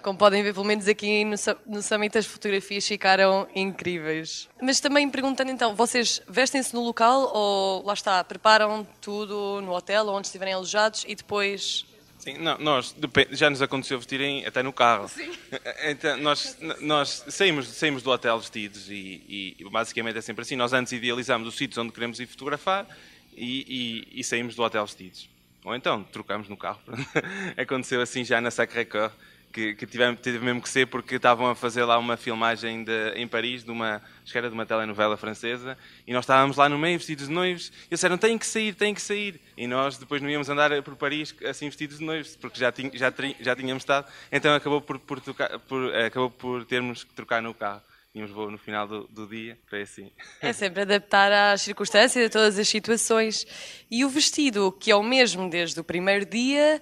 Como 0.01 0.17
podem 0.17 0.43
ver, 0.43 0.53
pelo 0.53 0.65
menos 0.65 0.87
aqui 0.87 1.25
no, 1.25 1.35
no 1.65 1.81
Summit 1.81 2.17
as 2.17 2.25
fotografias 2.25 2.87
ficaram 2.87 3.47
incríveis. 3.53 4.47
Mas 4.61 4.79
também 4.79 5.09
perguntando 5.09 5.51
então, 5.51 5.75
vocês 5.75 6.21
vestem-se 6.27 6.73
no 6.73 6.81
local 6.81 7.31
ou 7.33 7.85
lá 7.85 7.93
está, 7.93 8.23
preparam 8.23 8.87
tudo 9.01 9.61
no 9.61 9.73
hotel 9.73 10.05
ou 10.05 10.15
onde 10.15 10.27
estiverem 10.27 10.53
alojados 10.53 11.03
e 11.07 11.15
depois 11.15 11.85
Sim, 12.17 12.39
não, 12.39 12.57
nós 12.57 12.93
já 13.31 13.49
nos 13.49 13.61
aconteceu 13.61 13.97
vestirem 13.97 14.45
até 14.45 14.61
no 14.61 14.73
carro. 14.73 15.07
Sim. 15.07 15.31
Então, 15.83 16.17
nós, 16.17 16.57
nós 16.81 17.23
saímos, 17.29 17.67
saímos 17.67 18.03
do 18.03 18.11
hotel 18.11 18.37
vestidos 18.39 18.89
e, 18.89 19.55
e, 19.59 19.69
basicamente 19.69 20.17
é 20.17 20.21
sempre 20.21 20.41
assim. 20.41 20.55
Nós 20.57 20.73
antes 20.73 20.91
idealizamos 20.91 21.47
os 21.47 21.55
sítios 21.55 21.77
onde 21.77 21.93
queremos 21.93 22.19
ir 22.19 22.25
fotografar 22.25 22.85
e, 23.33 24.05
e, 24.13 24.19
e 24.19 24.23
saímos 24.23 24.55
do 24.55 24.63
hotel 24.63 24.85
vestidos. 24.85 25.29
Ou 25.63 25.73
então 25.73 26.03
trocamos 26.03 26.49
no 26.49 26.57
carro. 26.57 26.81
Aconteceu 27.55 28.01
assim 28.01 28.25
já 28.25 28.41
na 28.41 28.51
Sacré-Cœur 28.51 29.11
que, 29.51 29.73
que 29.75 29.85
tivemos, 29.85 30.21
teve 30.21 30.39
mesmo 30.39 30.61
que 30.61 30.69
ser 30.69 30.87
porque 30.87 31.15
estavam 31.15 31.47
a 31.47 31.55
fazer 31.55 31.83
lá 31.83 31.97
uma 31.97 32.17
filmagem 32.17 32.83
de, 32.83 33.11
em 33.15 33.27
Paris 33.27 33.63
de 33.63 33.71
uma, 33.71 34.01
acho 34.23 34.31
que 34.31 34.37
era 34.37 34.49
de 34.49 34.53
uma 34.53 34.65
telenovela 34.65 35.17
francesa 35.17 35.77
e 36.05 36.13
nós 36.13 36.23
estávamos 36.23 36.57
lá 36.57 36.69
no 36.69 36.77
meio 36.77 36.97
vestidos 36.97 37.27
de 37.27 37.33
noivos 37.33 37.67
e 37.67 37.71
eles 37.89 37.99
disseram 37.99 38.17
têm 38.17 38.37
que 38.37 38.45
sair, 38.45 38.73
têm 38.73 38.93
que 38.93 39.01
sair 39.01 39.41
e 39.57 39.67
nós 39.67 39.97
depois 39.97 40.21
não 40.21 40.29
íamos 40.29 40.49
andar 40.49 40.81
por 40.83 40.95
Paris 40.95 41.35
assim 41.45 41.65
vestidos 41.65 41.99
de 41.99 42.05
noivos 42.05 42.35
porque 42.35 42.59
já, 42.59 42.71
tinha, 42.71 42.91
já, 42.93 43.13
já 43.39 43.55
tínhamos 43.55 43.83
estado 43.83 44.07
então 44.31 44.53
acabou 44.53 44.81
por, 44.81 44.99
por, 44.99 45.19
tocar, 45.19 45.59
por, 45.59 45.95
acabou 45.95 46.29
por 46.29 46.65
termos 46.65 47.03
que 47.03 47.13
trocar 47.13 47.41
no 47.41 47.53
carro 47.53 47.81
tínhamos 48.17 48.31
voo 48.31 48.49
no 48.49 48.57
final 48.57 48.87
do, 48.87 49.07
do, 49.07 49.27
dia, 49.27 49.57
foi 49.67 49.83
assim. 49.83 50.11
É 50.41 50.51
sempre 50.51 50.81
adaptar 50.81 51.31
às 51.31 51.61
circunstâncias, 51.61 52.25
a 52.25 52.29
todas 52.29 52.57
as 52.57 52.67
situações. 52.67 53.45
E 53.91 54.03
o 54.03 54.09
vestido, 54.09 54.71
que 54.71 54.89
é 54.89 54.95
o 54.95 55.03
mesmo 55.03 55.47
desde 55.47 55.79
o 55.79 55.83
primeiro 55.83 56.25
dia, 56.25 56.81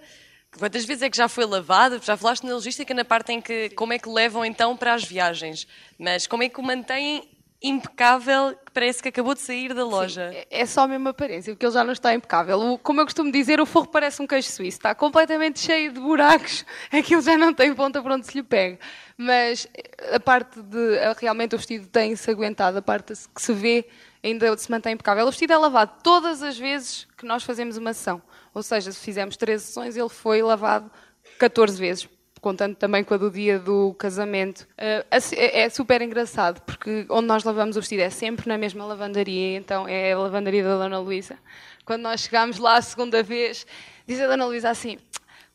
Quantas 0.58 0.86
vezes 0.86 1.04
é 1.04 1.10
que 1.10 1.18
já 1.18 1.28
foi 1.28 1.46
lavado? 1.46 2.00
Já 2.02 2.16
falaste 2.16 2.44
na 2.44 2.54
logística 2.54 2.94
na 2.94 3.04
parte 3.04 3.34
em 3.34 3.42
que 3.42 3.70
como 3.72 3.94
é 3.94 4.00
que 4.00 4.08
levam 4.08 4.46
então 4.46 4.76
para 4.76 4.94
as 4.94 5.04
viagens, 5.04 5.68
mas 6.00 6.26
como 6.28 6.44
é 6.44 6.50
que 6.50 6.60
o 6.60 6.64
mantêm 6.64 7.28
impecável 7.62 8.56
que 8.66 8.72
parece 8.72 9.02
que 9.02 9.10
acabou 9.10 9.34
de 9.34 9.42
sair 9.42 9.74
da 9.74 9.84
loja? 9.84 10.32
Sim, 10.32 10.38
é, 10.38 10.48
é 10.50 10.66
só 10.66 10.82
a 10.82 10.88
mesma 10.88 11.10
aparência, 11.10 11.54
porque 11.54 11.66
ele 11.66 11.74
já 11.74 11.84
não 11.84 11.94
está 11.94 12.14
impecável. 12.14 12.80
como 12.82 13.02
eu 13.02 13.06
costumo 13.06 13.32
dizer, 13.32 13.60
o 13.60 13.66
forro 13.66 13.88
parece 13.88 14.22
um 14.22 14.28
queijo 14.28 14.50
suíço, 14.50 14.78
está 14.78 14.94
completamente 14.94 15.60
cheio 15.60 15.92
de 15.92 16.00
buracos, 16.00 16.66
aquilo 16.92 17.22
já 17.22 17.38
não 17.38 17.54
tem 17.54 17.74
ponta 17.74 18.02
para 18.02 18.16
onde 18.16 18.28
se 18.28 18.36
lhe 18.36 18.44
pega. 18.44 18.80
Mas 19.18 19.68
a 20.14 20.20
parte 20.20 20.62
de 20.62 21.00
realmente 21.20 21.56
o 21.56 21.58
vestido 21.58 21.88
tem-se 21.88 22.30
aguentado, 22.30 22.78
a 22.78 22.82
parte 22.82 23.14
que 23.34 23.42
se 23.42 23.54
vê 23.54 23.86
ainda 24.24 24.56
se 24.58 24.70
mantém 24.70 24.94
impecável. 24.94 25.26
O 25.26 25.30
vestido 25.30 25.54
é 25.54 25.58
lavado 25.58 25.94
todas 26.04 26.42
as 26.42 26.58
vezes 26.58 27.08
que 27.18 27.26
nós 27.26 27.44
fazemos 27.44 27.78
uma 27.78 27.94
sessão. 27.94 28.22
Ou 28.56 28.64
seja, 28.64 28.90
se 28.94 29.00
fizemos 29.00 29.36
13 29.36 29.66
sessões, 29.66 29.98
ele 29.98 30.08
foi 30.08 30.42
lavado 30.42 30.90
14 31.38 31.78
vezes, 31.78 32.08
contando 32.40 32.74
também 32.74 33.04
com 33.04 33.14
a 33.14 33.18
do 33.18 33.30
dia 33.30 33.60
do 33.60 33.94
casamento. 33.96 34.66
Eh, 34.78 35.06
é, 35.12 35.64
é 35.64 35.70
super 35.70 36.02
engraçado, 36.02 36.62
porque 36.62 37.06
onde 37.10 37.28
nós 37.28 37.44
lavamos 37.44 37.76
o 37.76 37.82
vestido 37.82 38.02
é 38.02 38.10
sempre 38.10 38.48
na 38.48 38.58
mesma 38.58 38.86
lavandaria, 38.86 39.58
então 39.58 39.86
é 39.86 40.14
a 40.14 40.18
lavandaria 40.18 40.64
da 40.64 40.78
Dona 40.78 41.00
Luísa. 41.00 41.38
Quando 41.84 42.04
nós 42.04 42.22
chegámos 42.22 42.58
lá 42.58 42.78
a 42.78 42.82
segunda 42.82 43.22
vez, 43.22 43.68
diz 44.08 44.22
a 44.22 44.28
Dona 44.28 44.46
Luísa 44.46 44.70
assim: 44.70 44.98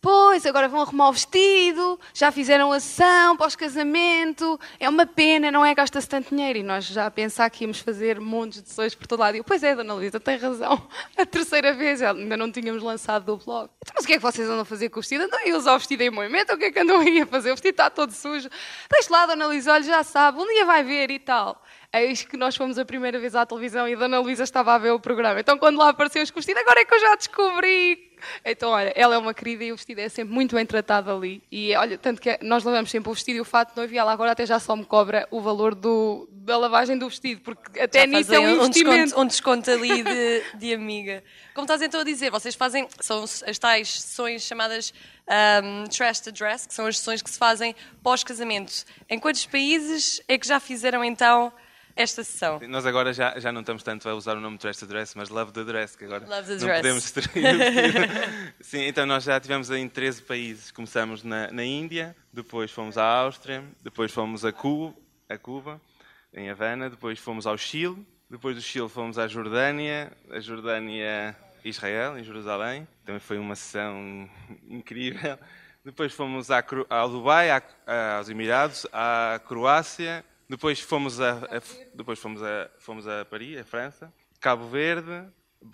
Pois, 0.02 0.46
agora 0.46 0.66
vão 0.66 0.80
arrumar 0.80 1.10
o 1.10 1.12
vestido, 1.12 2.00
já 2.14 2.32
fizeram 2.32 2.72
a 2.72 2.80
sessão 2.80 3.36
pós-casamento, 3.36 4.58
é 4.78 4.88
uma 4.88 5.04
pena, 5.04 5.50
não 5.50 5.62
é? 5.62 5.74
Gasta-se 5.74 6.08
tanto 6.08 6.30
dinheiro. 6.30 6.58
E 6.58 6.62
nós 6.62 6.86
já 6.86 7.04
a 7.04 7.10
pensar 7.10 7.50
que 7.50 7.64
íamos 7.64 7.80
fazer 7.80 8.18
montes 8.18 8.62
de 8.62 8.68
sessões 8.70 8.94
por 8.94 9.06
todo 9.06 9.20
lado. 9.20 9.34
E 9.34 9.38
eu, 9.40 9.44
pois 9.44 9.62
é, 9.62 9.74
Dona 9.74 9.92
Luísa, 9.92 10.18
tem 10.18 10.38
razão. 10.38 10.88
A 11.18 11.26
terceira 11.26 11.74
vez, 11.74 12.00
ainda 12.00 12.34
não 12.34 12.50
tínhamos 12.50 12.82
lançado 12.82 13.34
o 13.34 13.36
blog. 13.36 13.68
Então, 13.82 13.92
mas 13.94 14.04
o 14.04 14.06
que 14.06 14.14
é 14.14 14.16
que 14.16 14.22
vocês 14.22 14.48
andam 14.48 14.60
a 14.60 14.64
fazer 14.64 14.88
com 14.88 15.00
o 15.00 15.02
vestido? 15.02 15.24
Andam 15.24 15.38
a 15.38 15.58
usar 15.58 15.74
o 15.74 15.78
vestido 15.78 16.00
em 16.00 16.08
movimento? 16.08 16.54
O 16.54 16.56
que 16.56 16.64
é 16.64 16.72
que 16.72 16.78
andam 16.78 17.00
aí 17.00 17.20
a 17.20 17.26
fazer? 17.26 17.50
O 17.50 17.54
vestido 17.54 17.72
está 17.72 17.90
todo 17.90 18.10
sujo. 18.10 18.48
Deixe 18.90 19.12
lá, 19.12 19.26
Dona 19.26 19.48
Luísa, 19.48 19.74
olha, 19.74 19.82
já 19.82 20.02
sabe, 20.02 20.40
um 20.40 20.46
dia 20.46 20.64
vai 20.64 20.82
ver 20.82 21.10
e 21.10 21.18
tal. 21.18 21.62
Eis 21.92 22.22
que 22.22 22.38
nós 22.38 22.56
fomos 22.56 22.78
a 22.78 22.84
primeira 22.86 23.18
vez 23.18 23.34
à 23.34 23.44
televisão 23.44 23.86
e 23.86 23.94
a 23.94 23.98
Dona 23.98 24.18
Luísa 24.20 24.44
estava 24.44 24.74
a 24.74 24.78
ver 24.78 24.92
o 24.92 25.00
programa. 25.00 25.40
Então, 25.40 25.58
quando 25.58 25.76
lá 25.76 25.90
apareceu 25.90 26.22
os 26.22 26.30
vestidos, 26.30 26.62
agora 26.62 26.80
é 26.80 26.84
que 26.86 26.94
eu 26.94 27.00
já 27.00 27.16
descobri. 27.16 28.09
Então, 28.44 28.70
olha, 28.70 28.92
ela 28.96 29.14
é 29.14 29.18
uma 29.18 29.34
querida 29.34 29.64
e 29.64 29.72
o 29.72 29.76
vestido 29.76 30.00
é 30.00 30.08
sempre 30.08 30.34
muito 30.34 30.54
bem 30.54 30.66
tratado 30.66 31.10
ali. 31.10 31.42
E 31.50 31.74
olha, 31.74 31.98
tanto 31.98 32.20
que 32.20 32.38
nós 32.42 32.64
lavamos 32.64 32.90
sempre 32.90 33.10
o 33.10 33.14
vestido 33.14 33.36
e 33.36 33.40
o 33.40 33.44
fato 33.44 33.70
de 33.70 33.76
noivo 33.76 33.94
e 33.94 33.98
ela 33.98 34.12
agora 34.12 34.32
até 34.32 34.46
já 34.46 34.58
só 34.58 34.74
me 34.76 34.84
cobra 34.84 35.26
o 35.30 35.40
valor 35.40 35.74
do, 35.74 36.28
da 36.30 36.56
lavagem 36.56 36.96
do 36.98 37.08
vestido, 37.08 37.40
porque 37.42 37.80
até 37.80 38.00
já 38.00 38.06
nisso 38.06 38.34
é 38.34 38.40
um 38.40 38.48
investimento. 38.50 38.96
Um 38.96 39.00
desconto, 39.00 39.20
um 39.20 39.26
desconto 39.26 39.70
ali 39.70 40.02
de, 40.02 40.42
de 40.54 40.74
amiga. 40.74 41.22
Como 41.54 41.64
estás 41.64 41.82
então 41.82 42.00
a 42.00 42.04
dizer, 42.04 42.30
vocês 42.30 42.54
fazem, 42.54 42.88
são 43.00 43.22
as 43.22 43.58
tais 43.58 44.00
sessões 44.00 44.42
chamadas 44.42 44.92
um, 45.30 45.84
Trash 45.84 46.20
to 46.20 46.32
Dress, 46.32 46.66
que 46.66 46.74
são 46.74 46.86
as 46.86 46.98
sessões 46.98 47.22
que 47.22 47.30
se 47.30 47.38
fazem 47.38 47.74
pós-casamento. 48.02 48.84
Em 49.08 49.18
quantos 49.18 49.46
países 49.46 50.20
é 50.26 50.36
que 50.36 50.46
já 50.46 50.58
fizeram 50.58 51.04
então 51.04 51.52
esta 51.96 52.24
sessão. 52.24 52.60
Nós 52.68 52.86
agora 52.86 53.12
já, 53.12 53.38
já 53.38 53.52
não 53.52 53.60
estamos 53.60 53.82
tanto 53.82 54.08
a 54.08 54.14
usar 54.14 54.36
o 54.36 54.40
nome 54.40 54.58
Dress 54.58 54.80
the 54.80 54.86
Dress, 54.86 55.16
mas 55.16 55.28
Love 55.28 55.52
the 55.52 55.64
Dress, 55.64 55.96
que 55.96 56.04
agora 56.04 56.24
Love 56.26 56.46
the 56.46 56.52
não 56.52 56.58
dress. 56.58 56.76
podemos 56.76 57.02
destruir. 57.02 57.44
Sim, 58.60 58.82
então 58.86 59.06
nós 59.06 59.24
já 59.24 59.38
tivemos 59.40 59.70
em 59.70 59.88
13 59.88 60.22
países. 60.22 60.70
Começamos 60.70 61.22
na, 61.22 61.50
na 61.50 61.64
Índia, 61.64 62.16
depois 62.32 62.70
fomos 62.70 62.96
à 62.98 63.04
Áustria, 63.04 63.64
depois 63.82 64.12
fomos 64.12 64.44
a 64.44 64.52
Cuba, 64.52 64.94
a 65.28 65.38
Cuba, 65.38 65.80
em 66.32 66.48
Havana, 66.50 66.88
depois 66.90 67.18
fomos 67.18 67.46
ao 67.46 67.56
Chile, 67.58 68.06
depois 68.28 68.54
do 68.56 68.62
Chile 68.62 68.88
fomos 68.88 69.18
à 69.18 69.26
Jordânia, 69.26 70.12
a 70.30 70.38
Jordânia, 70.40 71.36
Israel, 71.64 72.16
em 72.18 72.24
Jerusalém. 72.24 72.86
Também 73.04 73.20
foi 73.20 73.38
uma 73.38 73.56
sessão 73.56 74.28
incrível. 74.68 75.38
Depois 75.84 76.12
fomos 76.12 76.50
à, 76.50 76.62
ao 76.90 77.08
Dubai, 77.08 77.50
à, 77.50 77.62
aos 78.18 78.28
Emirados, 78.28 78.86
à 78.92 79.40
Croácia, 79.48 80.24
depois 80.50 80.80
fomos 80.80 81.20
a, 81.20 81.30
a, 81.30 81.62
depois 81.94 82.18
fomos 82.18 82.42
a, 82.42 82.68
fomos 82.80 83.06
a 83.06 83.24
Paris, 83.24 83.56
a 83.56 83.64
França, 83.64 84.12
Cabo 84.40 84.66
Verde, 84.66 85.28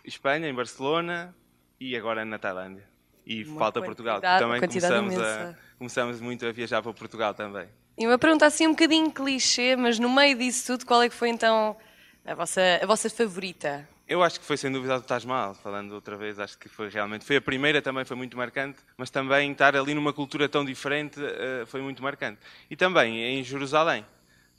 Espanha, 0.05 0.47
em 0.49 0.55
Barcelona 0.55 1.35
e 1.81 1.97
agora 1.97 2.27
na 2.27 2.39
Tailândia. 2.39 2.85
E 3.25 3.43
uma 3.45 3.59
falta 3.59 3.81
Portugal. 3.81 4.21
Também 4.21 4.61
começamos, 4.61 5.19
a, 5.19 5.57
começamos 5.79 6.21
muito 6.21 6.45
a 6.45 6.53
viajar 6.53 6.83
para 6.83 6.93
Portugal 6.93 7.33
também. 7.33 7.67
E 7.97 8.07
uma 8.07 8.19
pergunta 8.19 8.45
assim 8.45 8.67
um 8.67 8.73
bocadinho 8.73 9.11
clichê, 9.11 9.77
mas 9.77 9.99
no 9.99 10.11
meio 10.11 10.37
disso 10.37 10.67
tudo, 10.67 10.85
qual 10.85 11.03
é 11.03 11.09
que 11.09 11.15
foi 11.15 11.31
então 11.31 11.75
a 12.27 12.35
vossa, 12.35 12.61
a 12.83 12.87
vossa 12.87 13.09
favorita? 13.09 13.89
Eu 14.07 14.23
acho 14.23 14.39
que 14.39 14.45
foi 14.45 14.59
sem 14.59 14.71
dúvida 14.71 15.01
do 15.01 15.07
Taj 15.07 15.27
Mahal, 15.27 15.55
falando 15.55 15.93
outra 15.93 16.17
vez, 16.17 16.39
acho 16.39 16.59
que 16.59 16.69
foi 16.69 16.91
realmente. 16.91 17.25
Foi 17.25 17.37
a 17.37 17.41
primeira, 17.41 17.81
também 17.81 18.05
foi 18.05 18.17
muito 18.17 18.37
marcante, 18.37 18.79
mas 18.97 19.09
também 19.09 19.51
estar 19.51 19.75
ali 19.75 19.95
numa 19.95 20.13
cultura 20.13 20.49
tão 20.49 20.65
diferente 20.65 21.19
uh, 21.19 21.67
foi 21.67 21.81
muito 21.81 22.03
marcante. 22.03 22.39
E 22.71 22.77
também 22.77 23.19
em 23.19 23.43
Jerusalém, 23.43 24.05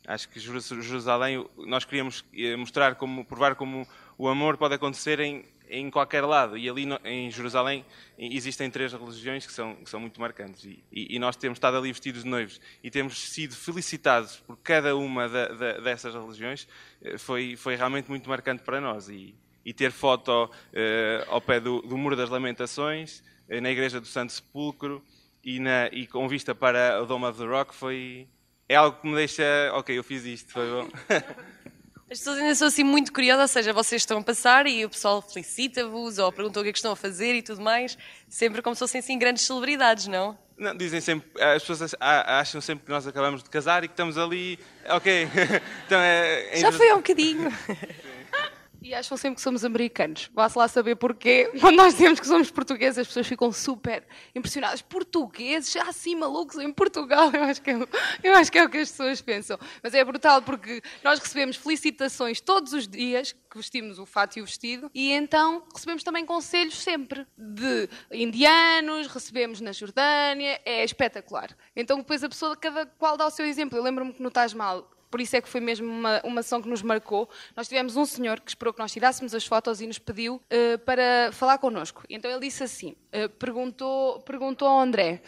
Acho 0.07 0.29
que 0.29 0.39
Jerusalém, 0.39 1.45
nós 1.57 1.83
queríamos 1.83 2.23
eh, 2.33 2.55
mostrar 2.55 2.95
como, 2.95 3.25
provar 3.25 3.55
como 3.55 3.85
o 4.17 4.29
amor 4.29 4.55
pode 4.55 4.73
acontecer 4.73 5.19
em, 5.19 5.43
em 5.69 5.91
qualquer 5.91 6.23
lado. 6.23 6.57
E 6.57 6.69
ali 6.69 6.87
em 7.03 7.29
Jerusalém 7.29 7.85
existem 8.17 8.71
três 8.71 8.93
religiões 8.93 9.45
que 9.45 9.51
são, 9.51 9.75
que 9.75 9.89
são 9.89 9.99
muito 9.99 10.21
marcantes. 10.21 10.63
E, 10.63 10.81
e, 10.89 11.19
nós 11.19 11.35
temos 11.35 11.57
estado 11.57 11.75
ali 11.75 11.91
vestidos 11.91 12.23
de 12.23 12.29
noivos 12.29 12.61
e 12.81 12.89
temos 12.89 13.19
sido 13.19 13.53
felicitados 13.53 14.37
por 14.37 14.55
cada 14.63 14.95
uma 14.95 15.27
da, 15.27 15.49
da, 15.49 15.73
dessas 15.79 16.13
religiões 16.15 16.69
eh, 17.01 17.17
foi, 17.17 17.57
foi 17.57 17.75
realmente 17.75 18.07
muito 18.07 18.29
marcante 18.29 18.63
para 18.63 18.79
nós. 18.79 19.09
E, 19.09 19.35
e 19.65 19.73
ter 19.73 19.91
foto 19.91 20.45
uh, 20.45 20.49
ao 21.27 21.41
pé 21.41 21.59
do, 21.59 21.81
do 21.81 21.97
Muro 21.97 22.15
das 22.15 22.29
Lamentações, 22.29 23.21
na 23.49 23.69
Igreja 23.69 23.99
do 23.99 24.07
Santo 24.07 24.31
Sepulcro 24.31 25.03
e, 25.43 25.59
na, 25.59 25.87
e 25.87 26.07
com 26.07 26.25
vista 26.27 26.55
para 26.55 27.01
o 27.01 27.05
Dome 27.05 27.25
of 27.25 27.37
the 27.37 27.45
Rock 27.45 27.75
foi, 27.75 28.27
é 28.69 28.75
algo 28.75 28.99
que 28.99 29.07
me 29.07 29.15
deixa, 29.15 29.43
ok, 29.73 29.97
eu 29.97 30.03
fiz 30.03 30.25
isto, 30.25 30.51
foi 30.51 30.69
bom. 30.69 30.89
As 32.09 32.19
pessoas 32.19 32.37
ainda 32.37 32.55
são 32.55 32.69
assim 32.69 32.85
muito 32.85 33.11
curiosas, 33.11 33.41
ou 33.41 33.47
seja, 33.49 33.73
vocês 33.73 34.01
estão 34.01 34.19
a 34.19 34.23
passar 34.23 34.65
e 34.65 34.85
o 34.85 34.89
pessoal 34.89 35.21
felicita-vos 35.21 36.17
ou 36.17 36.31
pergunta 36.31 36.57
o 36.57 36.63
que 36.63 36.69
é 36.69 36.71
que 36.71 36.77
estão 36.77 36.93
a 36.93 36.95
fazer 36.95 37.35
e 37.35 37.41
tudo 37.41 37.61
mais, 37.61 37.97
sempre 38.29 38.61
como 38.61 38.73
se 38.73 38.79
fossem 38.79 38.99
assim 38.99 39.19
grandes 39.19 39.43
celebridades, 39.43 40.07
não? 40.07 40.37
Não, 40.57 40.75
dizem 40.75 41.01
sempre, 41.01 41.29
as 41.41 41.61
pessoas 41.61 41.93
acham 41.99 42.61
sempre 42.61 42.85
que 42.85 42.91
nós 42.91 43.05
acabamos 43.05 43.43
de 43.43 43.49
casar 43.49 43.83
e 43.83 43.89
que 43.89 43.93
estamos 43.93 44.17
ali, 44.17 44.57
ok. 44.87 45.27
então 45.85 45.99
é, 45.99 46.57
é 46.57 46.57
Já 46.57 46.71
foi 46.71 46.89
há 46.89 46.93
um 46.93 46.99
bocadinho. 46.99 47.51
E 48.87 48.93
acham 48.93 49.17
sempre 49.17 49.35
que 49.35 49.41
somos 49.41 49.65
americanos. 49.65 50.29
Vá-se 50.33 50.57
lá 50.57 50.65
saber 50.65 50.95
porquê. 50.95 51.51
Quando 51.59 51.75
nós 51.75 51.93
dizemos 51.95 52.21
que 52.21 52.25
somos 52.25 52.49
portugueses, 52.49 52.99
as 52.99 53.07
pessoas 53.07 53.27
ficam 53.27 53.51
super 53.51 54.07
impressionadas. 54.33 54.81
Portugueses, 54.81 55.73
já 55.73 55.89
assim 55.89 56.15
malucos 56.15 56.57
em 56.57 56.71
Portugal. 56.71 57.29
Eu 57.35 57.43
acho, 57.43 57.61
que 57.61 57.69
é, 57.69 57.73
eu 58.23 58.33
acho 58.33 58.49
que 58.49 58.57
é 58.57 58.63
o 58.63 58.69
que 58.69 58.77
as 58.77 58.89
pessoas 58.89 59.19
pensam. 59.19 59.59
Mas 59.83 59.93
é 59.93 60.01
brutal 60.05 60.41
porque 60.41 60.81
nós 61.03 61.19
recebemos 61.19 61.57
felicitações 61.57 62.39
todos 62.39 62.71
os 62.71 62.87
dias, 62.87 63.33
que 63.33 63.57
vestimos 63.57 63.99
o 63.99 64.05
fato 64.05 64.39
e 64.39 64.41
o 64.41 64.45
vestido, 64.45 64.89
e 64.93 65.11
então 65.11 65.63
recebemos 65.73 66.01
também 66.01 66.25
conselhos 66.25 66.77
sempre 66.77 67.27
de 67.37 67.89
indianos, 68.09 69.07
recebemos 69.07 69.59
na 69.59 69.73
Jordânia. 69.73 70.61
É 70.63 70.85
espetacular. 70.85 71.49
Então 71.75 71.97
depois 71.97 72.23
a 72.23 72.29
pessoa, 72.29 72.55
cada 72.55 72.85
qual 72.85 73.17
dá 73.17 73.27
o 73.27 73.31
seu 73.31 73.45
exemplo. 73.45 73.77
Eu 73.77 73.83
lembro-me 73.83 74.13
que 74.13 74.23
no 74.23 74.31
Taj 74.31 74.55
Mahal 74.55 74.89
por 75.09 75.21
isso 75.21 75.35
é 75.35 75.41
que 75.41 75.47
foi 75.47 75.61
mesmo 75.61 75.87
uma, 75.87 76.21
uma 76.23 76.39
ação 76.41 76.61
que 76.61 76.67
nos 76.69 76.81
marcou. 76.81 77.29
Nós 77.55 77.67
tivemos 77.67 77.95
um 77.95 78.05
senhor 78.05 78.39
que 78.39 78.51
esperou 78.51 78.73
que 78.73 78.79
nós 78.79 78.91
tirássemos 78.91 79.33
as 79.33 79.45
fotos 79.45 79.81
e 79.81 79.87
nos 79.87 79.99
pediu 79.99 80.35
uh, 80.35 80.79
para 80.79 81.31
falar 81.31 81.57
connosco. 81.57 82.03
Então 82.09 82.29
ele 82.29 82.41
disse 82.41 82.63
assim: 82.63 82.95
uh, 83.13 83.29
perguntou, 83.37 84.19
perguntou 84.21 84.67
ao 84.67 84.79
André, 84.79 85.21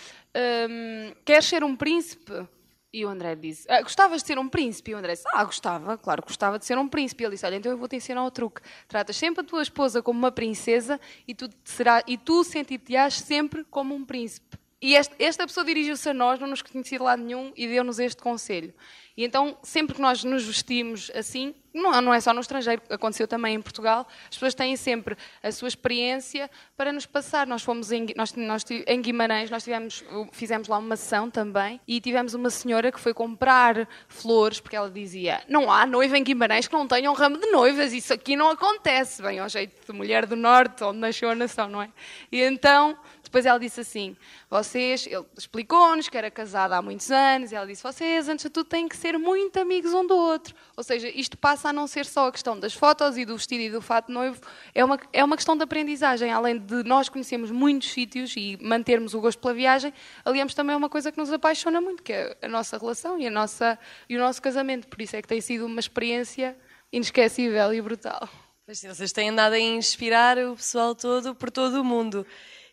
um, 0.70 1.14
queres 1.26 1.46
ser 1.46 1.64
um 1.64 1.76
príncipe? 1.76 2.48
E 2.92 3.06
o 3.06 3.10
André 3.10 3.36
disse: 3.36 3.68
ah, 3.70 3.82
Gostavas 3.82 4.22
de 4.22 4.28
ser 4.28 4.40
um 4.40 4.50
príncipe? 4.50 4.92
E 4.92 4.96
o 4.96 4.98
André 4.98 5.14
disse: 5.14 5.26
Ah, 5.32 5.44
gostava, 5.44 5.98
claro, 5.98 6.24
gostava 6.24 6.58
de 6.58 6.66
ser 6.66 6.78
um 6.78 6.88
príncipe. 6.88 7.24
E 7.24 7.26
ele 7.26 7.36
disse: 7.36 7.46
Olha, 7.46 7.56
então 7.56 7.72
eu 7.72 7.78
vou 7.78 7.88
te 7.88 7.96
ensinar 7.96 8.26
o 8.26 8.32
truque. 8.32 8.62
Tratas 8.88 9.16
sempre 9.16 9.42
a 9.42 9.44
tua 9.44 9.62
esposa 9.62 10.02
como 10.02 10.18
uma 10.18 10.32
princesa 10.32 11.00
e 11.28 11.36
tu, 11.36 11.48
será, 11.64 12.04
e 12.08 12.18
tu 12.18 12.44
sentir-te-ás 12.44 13.14
sempre 13.14 13.64
como 13.66 13.94
um 13.94 14.04
príncipe. 14.04 14.59
E 14.82 14.96
esta, 14.96 15.16
esta 15.20 15.46
pessoa 15.46 15.66
dirigiu-se 15.66 16.10
a 16.10 16.14
nós, 16.14 16.40
não 16.40 16.48
nos 16.48 16.62
conhecia 16.62 16.98
de 16.98 17.04
lado 17.04 17.22
nenhum, 17.22 17.52
e 17.56 17.68
deu-nos 17.68 18.00
este 18.00 18.22
conselho. 18.22 18.74
E 19.20 19.26
então, 19.26 19.58
sempre 19.62 19.96
que 19.96 20.02
nós 20.02 20.24
nos 20.24 20.46
vestimos 20.46 21.12
assim, 21.14 21.54
não, 21.74 22.02
não 22.02 22.14
é 22.14 22.22
só 22.22 22.34
no 22.34 22.40
estrangeiro, 22.40 22.82
aconteceu 22.90 23.28
também 23.28 23.56
em 23.56 23.62
Portugal, 23.62 24.08
as 24.24 24.36
pessoas 24.36 24.54
têm 24.54 24.78
sempre 24.78 25.18
a 25.44 25.52
sua 25.52 25.68
experiência 25.68 26.50
para 26.78 26.94
nos 26.94 27.06
passar. 27.06 27.46
Nós 27.46 27.62
fomos 27.62 27.92
em, 27.92 28.08
nós, 28.16 28.34
nós, 28.34 28.64
em 28.88 29.02
Guimarães, 29.02 29.50
nós 29.50 29.64
tivemos, 29.66 30.06
fizemos 30.32 30.70
lá 30.70 30.78
uma 30.78 30.94
ação 30.94 31.30
também, 31.30 31.82
e 31.86 32.00
tivemos 32.00 32.34
uma 32.34 32.50
senhora 32.50 32.94
que 32.94 33.00
foi 33.00 33.14
comprar 33.14 33.90
flores, 34.08 34.62
porque 34.62 34.78
ela 34.78 34.90
dizia: 34.90 35.44
Não 35.50 35.70
há 35.70 35.86
noiva 35.86 36.18
em 36.18 36.24
Guimarães 36.24 36.70
que 36.70 36.74
não 36.74 36.88
tenha 36.88 37.12
um 37.12 37.14
ramo 37.14 37.38
de 37.38 37.52
noivas, 37.52 37.92
isso 37.92 38.14
aqui 38.14 38.38
não 38.38 38.50
acontece. 38.50 39.22
Bem, 39.22 39.40
ao 39.40 39.50
jeito 39.50 39.86
de 39.86 39.92
mulher 39.92 40.26
do 40.26 40.38
Norte, 40.38 40.82
onde 40.86 41.00
nasceu 41.00 41.30
a 41.30 41.36
nação, 41.36 41.68
não 41.68 41.82
é? 41.82 41.90
E 42.32 42.42
então 42.42 42.98
depois 43.30 43.46
ela 43.46 43.60
disse 43.60 43.80
assim: 43.80 44.18
vocês, 44.50 45.06
ele 45.06 45.24
explicou-nos 45.38 46.10
que 46.10 46.18
era 46.18 46.32
casada 46.32 46.76
há 46.76 46.82
muitos 46.82 47.12
anos, 47.12 47.52
e 47.52 47.56
ela 47.56 47.68
disse: 47.68 47.84
vocês, 47.84 48.28
antes 48.28 48.44
de 48.44 48.50
tudo, 48.50 48.68
têm 48.68 48.88
que 48.88 48.98
ser 48.98 49.20
muito 49.20 49.60
amigos 49.60 49.94
um 49.94 50.06
do 50.06 50.16
outro. 50.16 50.56
Ou 50.76 50.84
seja, 50.84 51.08
isto 51.10 51.38
passa 51.38 51.70
a 51.70 51.74
não 51.74 51.86
ser 51.86 52.08
só 52.08 52.28
a 52.28 52.32
questão 52.32 52.60
das 52.60 52.74
fotos 52.74 53.18
e 53.18 53.26
do 53.26 53.38
vestido 53.38 53.62
e 53.62 53.70
do 53.70 53.82
fato 53.82 54.12
noivo, 54.12 54.42
é 54.74 54.84
uma, 54.84 55.00
é 55.14 55.24
uma 55.24 55.36
questão 55.36 55.56
de 55.56 55.64
aprendizagem. 55.64 56.32
Além 56.32 56.58
de 56.58 56.84
nós 56.84 57.08
conhecermos 57.08 57.52
muitos 57.52 57.92
sítios 57.92 58.34
e 58.36 58.58
mantermos 58.60 59.14
o 59.14 59.22
gosto 59.22 59.40
pela 59.40 59.54
viagem, 59.54 59.94
aliamos 60.26 60.56
também 60.56 60.74
a 60.74 60.78
uma 60.78 60.90
coisa 60.90 61.12
que 61.12 61.18
nos 61.20 61.32
apaixona 61.32 61.80
muito, 61.80 62.02
que 62.02 62.12
é 62.12 62.36
a 62.42 62.48
nossa 62.48 62.80
relação 62.80 63.20
e, 63.20 63.28
a 63.28 63.32
nossa, 63.32 63.78
e 64.10 64.18
o 64.18 64.20
nosso 64.20 64.42
casamento. 64.42 64.88
Por 64.88 65.00
isso 65.02 65.16
é 65.16 65.22
que 65.22 65.28
tem 65.28 65.40
sido 65.40 65.68
uma 65.68 65.80
experiência 65.80 66.58
inesquecível 66.92 67.72
e 67.72 67.80
brutal. 67.80 68.28
Vocês 68.68 69.12
têm 69.12 69.30
andado 69.30 69.54
a 69.54 69.60
inspirar 69.60 70.38
o 70.38 70.56
pessoal 70.56 70.94
todo 70.94 71.34
por 71.34 71.50
todo 71.50 71.82
o 71.82 71.84
mundo. 71.84 72.26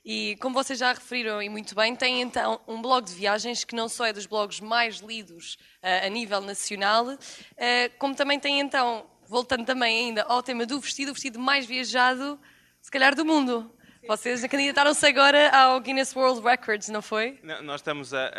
E 0.08 0.36
como 0.36 0.54
vocês 0.54 0.78
já 0.78 0.92
referiram 0.92 1.42
e 1.42 1.48
muito 1.48 1.74
bem, 1.74 1.96
tem 1.96 2.22
então 2.22 2.60
um 2.68 2.80
blog 2.80 3.04
de 3.04 3.12
viagens 3.12 3.64
que 3.64 3.74
não 3.74 3.88
só 3.88 4.06
é 4.06 4.12
dos 4.12 4.24
blogs 4.24 4.60
mais 4.60 4.98
lidos 4.98 5.58
uh, 5.82 6.06
a 6.06 6.08
nível 6.08 6.40
nacional, 6.40 7.08
uh, 7.08 7.18
como 7.98 8.14
também 8.14 8.38
tem 8.38 8.60
então, 8.60 9.04
voltando 9.26 9.64
também 9.64 10.06
ainda 10.06 10.22
ao 10.22 10.44
tema 10.44 10.64
do 10.64 10.78
vestido, 10.78 11.10
o 11.10 11.12
vestido 11.12 11.40
mais 11.40 11.66
viajado, 11.66 12.38
se 12.80 12.88
calhar, 12.88 13.16
do 13.16 13.24
mundo. 13.24 13.68
Vocês 14.06 14.40
candidataram-se 14.46 15.04
agora 15.04 15.50
ao 15.50 15.80
Guinness 15.80 16.14
World 16.14 16.40
Records, 16.40 16.88
não 16.88 17.02
foi? 17.02 17.40
Não, 17.42 17.60
nós 17.62 17.80
estamos 17.80 18.14
a, 18.14 18.30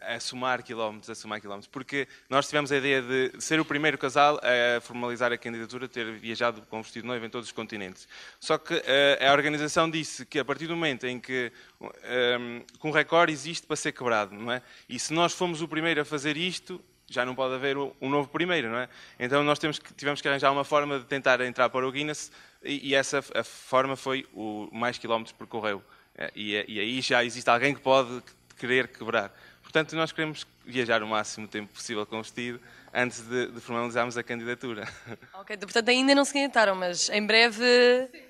a, 0.00 0.14
a, 0.14 0.20
somar 0.20 0.62
quilómetros, 0.62 1.10
a 1.10 1.14
somar 1.14 1.40
quilómetros, 1.42 1.66
porque 1.66 2.08
nós 2.28 2.46
tivemos 2.46 2.72
a 2.72 2.76
ideia 2.78 3.02
de 3.02 3.32
ser 3.38 3.60
o 3.60 3.64
primeiro 3.64 3.98
casal 3.98 4.40
a 4.42 4.80
formalizar 4.80 5.30
a 5.30 5.36
candidatura, 5.36 5.86
ter 5.86 6.10
viajado 6.12 6.62
com 6.62 6.82
vestido 6.82 7.06
noivo 7.06 7.26
em 7.26 7.28
todos 7.28 7.48
os 7.48 7.52
continentes. 7.52 8.08
Só 8.38 8.56
que 8.56 8.72
a, 8.74 8.82
eh, 8.86 9.28
a 9.28 9.32
organização 9.32 9.90
disse 9.90 10.24
que 10.24 10.38
a 10.38 10.44
partir 10.44 10.66
do 10.66 10.74
momento 10.74 11.06
em 11.06 11.20
que 11.20 11.52
um, 11.78 11.88
ehm, 12.04 12.62
um 12.82 12.90
recorde 12.90 13.30
existe 13.30 13.66
para 13.66 13.76
ser 13.76 13.92
quebrado, 13.92 14.34
não 14.34 14.50
é? 14.50 14.62
E 14.88 14.98
se 14.98 15.12
nós 15.12 15.34
fomos 15.34 15.60
o 15.60 15.68
primeiro 15.68 16.00
a 16.00 16.04
fazer 16.04 16.38
isto, 16.38 16.82
já 17.10 17.26
não 17.26 17.34
pode 17.34 17.54
haver 17.54 17.76
um 17.76 18.08
novo 18.08 18.28
primeiro, 18.28 18.70
não 18.70 18.78
é? 18.78 18.88
Então 19.18 19.42
nós 19.42 19.58
que, 19.58 19.94
tivemos 19.94 20.22
que 20.22 20.28
arranjar 20.28 20.52
uma 20.52 20.64
forma 20.64 21.00
de 21.00 21.04
tentar 21.04 21.40
entrar 21.40 21.68
para 21.68 21.86
o 21.86 21.90
Guinness 21.90 22.30
e, 22.62 22.90
e 22.90 22.94
essa 22.94 23.18
a 23.34 23.42
forma 23.42 23.96
foi 23.96 24.26
o 24.32 24.68
mais 24.72 24.96
quilómetros 24.96 25.36
percorreu. 25.36 25.82
É, 26.16 26.30
e, 26.34 26.52
e 26.68 26.80
aí 26.80 27.00
já 27.00 27.24
existe 27.24 27.50
alguém 27.50 27.74
que 27.74 27.80
pode 27.80 28.22
querer 28.56 28.88
quebrar. 28.88 29.34
Portanto, 29.62 29.94
nós 29.94 30.12
queremos 30.12 30.46
viajar 30.64 31.02
o 31.02 31.06
máximo 31.06 31.48
tempo 31.48 31.72
possível 31.72 32.06
com 32.06 32.18
o 32.18 32.22
vestido 32.22 32.60
antes 32.92 33.20
de, 33.22 33.48
de 33.48 33.60
formalizarmos 33.60 34.16
a 34.16 34.22
candidatura. 34.22 34.88
Ok, 35.40 35.56
portanto 35.56 35.88
ainda 35.88 36.14
não 36.14 36.24
se 36.24 36.34
candidataram, 36.34 36.76
mas 36.76 37.08
em 37.08 37.26
breve, 37.26 37.64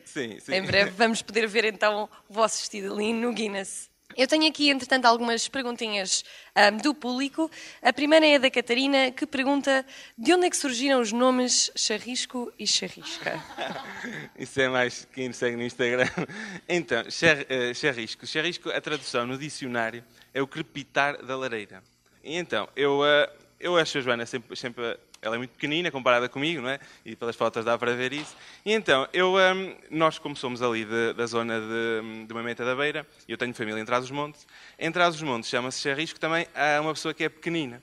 sim, 0.04 0.38
sim. 0.38 0.54
em 0.54 0.62
breve 0.62 0.90
vamos 0.92 1.22
poder 1.22 1.46
ver 1.48 1.64
então 1.64 2.08
o 2.28 2.32
vosso 2.32 2.60
vestido 2.60 2.94
ali 2.94 3.12
no 3.12 3.32
Guinness. 3.32 3.89
Eu 4.16 4.26
tenho 4.26 4.48
aqui, 4.48 4.70
entretanto, 4.70 5.06
algumas 5.06 5.48
perguntinhas 5.48 6.24
um, 6.56 6.76
do 6.78 6.94
público. 6.94 7.50
A 7.80 7.92
primeira 7.92 8.26
é 8.26 8.38
da 8.38 8.50
Catarina, 8.50 9.10
que 9.10 9.24
pergunta 9.26 9.84
de 10.18 10.34
onde 10.34 10.46
é 10.46 10.50
que 10.50 10.56
surgiram 10.56 11.00
os 11.00 11.12
nomes 11.12 11.70
Charrisco 11.76 12.52
e 12.58 12.66
Charrisca? 12.66 13.42
Isso 14.36 14.60
é 14.60 14.68
mais 14.68 15.06
quem 15.12 15.28
nos 15.28 15.36
segue 15.36 15.56
no 15.56 15.62
Instagram. 15.62 16.08
Então, 16.68 17.08
char, 17.10 17.36
uh, 17.38 17.74
Charrisco. 17.74 18.26
Charrisco, 18.26 18.70
a 18.70 18.80
tradução 18.80 19.26
no 19.26 19.38
dicionário, 19.38 20.04
é 20.34 20.42
o 20.42 20.46
crepitar 20.46 21.24
da 21.24 21.36
lareira. 21.36 21.82
E 22.22 22.36
então, 22.36 22.68
eu, 22.74 23.00
uh, 23.00 23.30
eu 23.58 23.76
acho 23.76 23.98
a 23.98 24.00
Joana 24.00 24.26
sempre, 24.26 24.56
sempre 24.56 24.98
ela 25.22 25.34
é 25.36 25.38
muito 25.38 25.50
pequenina 25.50 25.90
comparada 25.90 26.28
comigo, 26.28 26.62
não 26.62 26.70
é? 26.70 26.80
E 27.04 27.14
pelas 27.14 27.36
fotos 27.36 27.64
dá 27.64 27.76
para 27.76 27.94
ver 27.94 28.12
isso. 28.12 28.34
E 28.64 28.72
então, 28.72 29.06
eu, 29.12 29.34
um, 29.34 29.76
nós 29.90 30.18
como 30.18 30.34
somos 30.34 30.62
ali 30.62 30.84
de, 30.84 31.12
da 31.12 31.26
zona 31.26 31.60
de, 31.60 32.26
de 32.26 32.34
Mamenta 32.34 32.64
da 32.64 32.74
Beira, 32.74 33.06
eu 33.28 33.36
tenho 33.36 33.52
família 33.52 33.80
em 33.80 33.84
Trás-os-Montes, 33.84 34.46
em 34.78 34.90
Trás-os-Montes 34.90 35.50
chama-se 35.50 35.80
Charrisco 35.80 36.18
também 36.18 36.46
há 36.54 36.80
uma 36.80 36.94
pessoa 36.94 37.12
que 37.12 37.24
é 37.24 37.28
pequenina. 37.28 37.82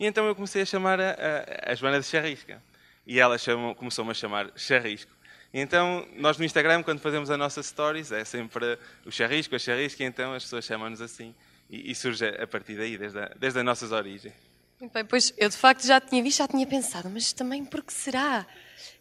E 0.00 0.06
então 0.06 0.26
eu 0.26 0.34
comecei 0.34 0.62
a 0.62 0.66
chamar 0.66 0.98
a, 1.00 1.10
a, 1.10 1.72
a 1.72 1.74
Joana 1.74 2.00
de 2.00 2.06
Charrisca. 2.06 2.62
E 3.06 3.18
ela 3.18 3.36
começou-me 3.76 4.10
a 4.10 4.14
chamar 4.14 4.50
Charrisco. 4.56 5.10
E 5.52 5.60
então, 5.60 6.06
nós 6.16 6.36
no 6.36 6.44
Instagram, 6.44 6.82
quando 6.82 7.00
fazemos 7.00 7.30
a 7.30 7.36
nossa 7.36 7.62
stories, 7.62 8.12
é 8.12 8.24
sempre 8.24 8.78
o 9.04 9.10
Charrisco, 9.10 9.56
a 9.56 9.58
Charrisca, 9.58 10.02
e 10.02 10.06
então 10.06 10.34
as 10.34 10.42
pessoas 10.44 10.64
chamam-nos 10.64 11.00
assim. 11.00 11.34
E, 11.70 11.90
e, 11.90 11.94
surge 11.94 12.26
a 12.26 12.46
partir 12.46 12.76
daí, 12.76 12.96
desde, 12.96 13.18
a, 13.18 13.32
desde 13.38 13.58
as 13.58 13.64
nossas 13.64 13.92
origens. 13.92 14.32
Bem, 14.80 15.04
pois 15.04 15.34
eu 15.36 15.48
de 15.48 15.56
facto 15.56 15.84
já 15.84 16.00
tinha 16.00 16.22
visto, 16.22 16.38
já 16.38 16.46
tinha 16.46 16.64
pensado, 16.64 17.10
mas 17.10 17.32
também 17.32 17.64
por 17.64 17.82
que 17.82 17.92
será? 17.92 18.46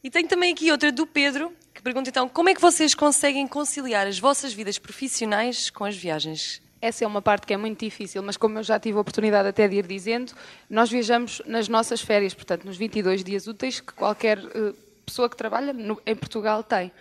E 0.03 0.09
tenho 0.09 0.27
também 0.27 0.51
aqui 0.51 0.71
outra 0.71 0.91
do 0.91 1.05
Pedro, 1.05 1.53
que 1.71 1.83
pergunta 1.83 2.09
então, 2.09 2.27
como 2.27 2.49
é 2.49 2.55
que 2.55 2.61
vocês 2.61 2.95
conseguem 2.95 3.47
conciliar 3.47 4.07
as 4.07 4.17
vossas 4.17 4.53
vidas 4.53 4.79
profissionais 4.79 5.69
com 5.69 5.85
as 5.85 5.95
viagens? 5.95 6.63
Essa 6.81 7.03
é 7.03 7.07
uma 7.07 7.21
parte 7.21 7.45
que 7.45 7.53
é 7.53 7.57
muito 7.57 7.79
difícil, 7.79 8.23
mas 8.23 8.37
como 8.37 8.57
eu 8.57 8.63
já 8.63 8.79
tive 8.79 8.97
a 8.97 9.01
oportunidade 9.01 9.47
até 9.47 9.67
de 9.67 9.75
ir 9.75 9.85
dizendo, 9.85 10.33
nós 10.67 10.89
viajamos 10.89 11.43
nas 11.45 11.67
nossas 11.67 12.01
férias, 12.01 12.33
portanto, 12.33 12.65
nos 12.65 12.75
22 12.75 13.23
dias 13.23 13.45
úteis 13.45 13.79
que 13.79 13.93
qualquer 13.93 14.39
uh, 14.39 14.75
pessoa 15.05 15.29
que 15.29 15.37
trabalha 15.37 15.75
em 16.07 16.15
Portugal 16.15 16.63
tem. 16.63 16.91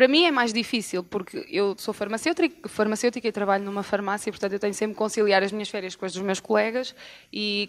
Para 0.00 0.08
mim 0.08 0.24
é 0.24 0.30
mais 0.30 0.50
difícil, 0.50 1.04
porque 1.04 1.46
eu 1.50 1.74
sou 1.76 1.92
farmacêutica, 1.92 2.66
farmacêutica 2.66 3.28
e 3.28 3.30
trabalho 3.30 3.64
numa 3.64 3.82
farmácia, 3.82 4.32
portanto 4.32 4.54
eu 4.54 4.58
tenho 4.58 4.72
sempre 4.72 4.94
que 4.94 4.98
conciliar 4.98 5.42
as 5.42 5.52
minhas 5.52 5.68
férias 5.68 5.94
com 5.94 6.06
as 6.06 6.14
dos 6.14 6.22
meus 6.22 6.40
colegas 6.40 6.94
e, 7.30 7.68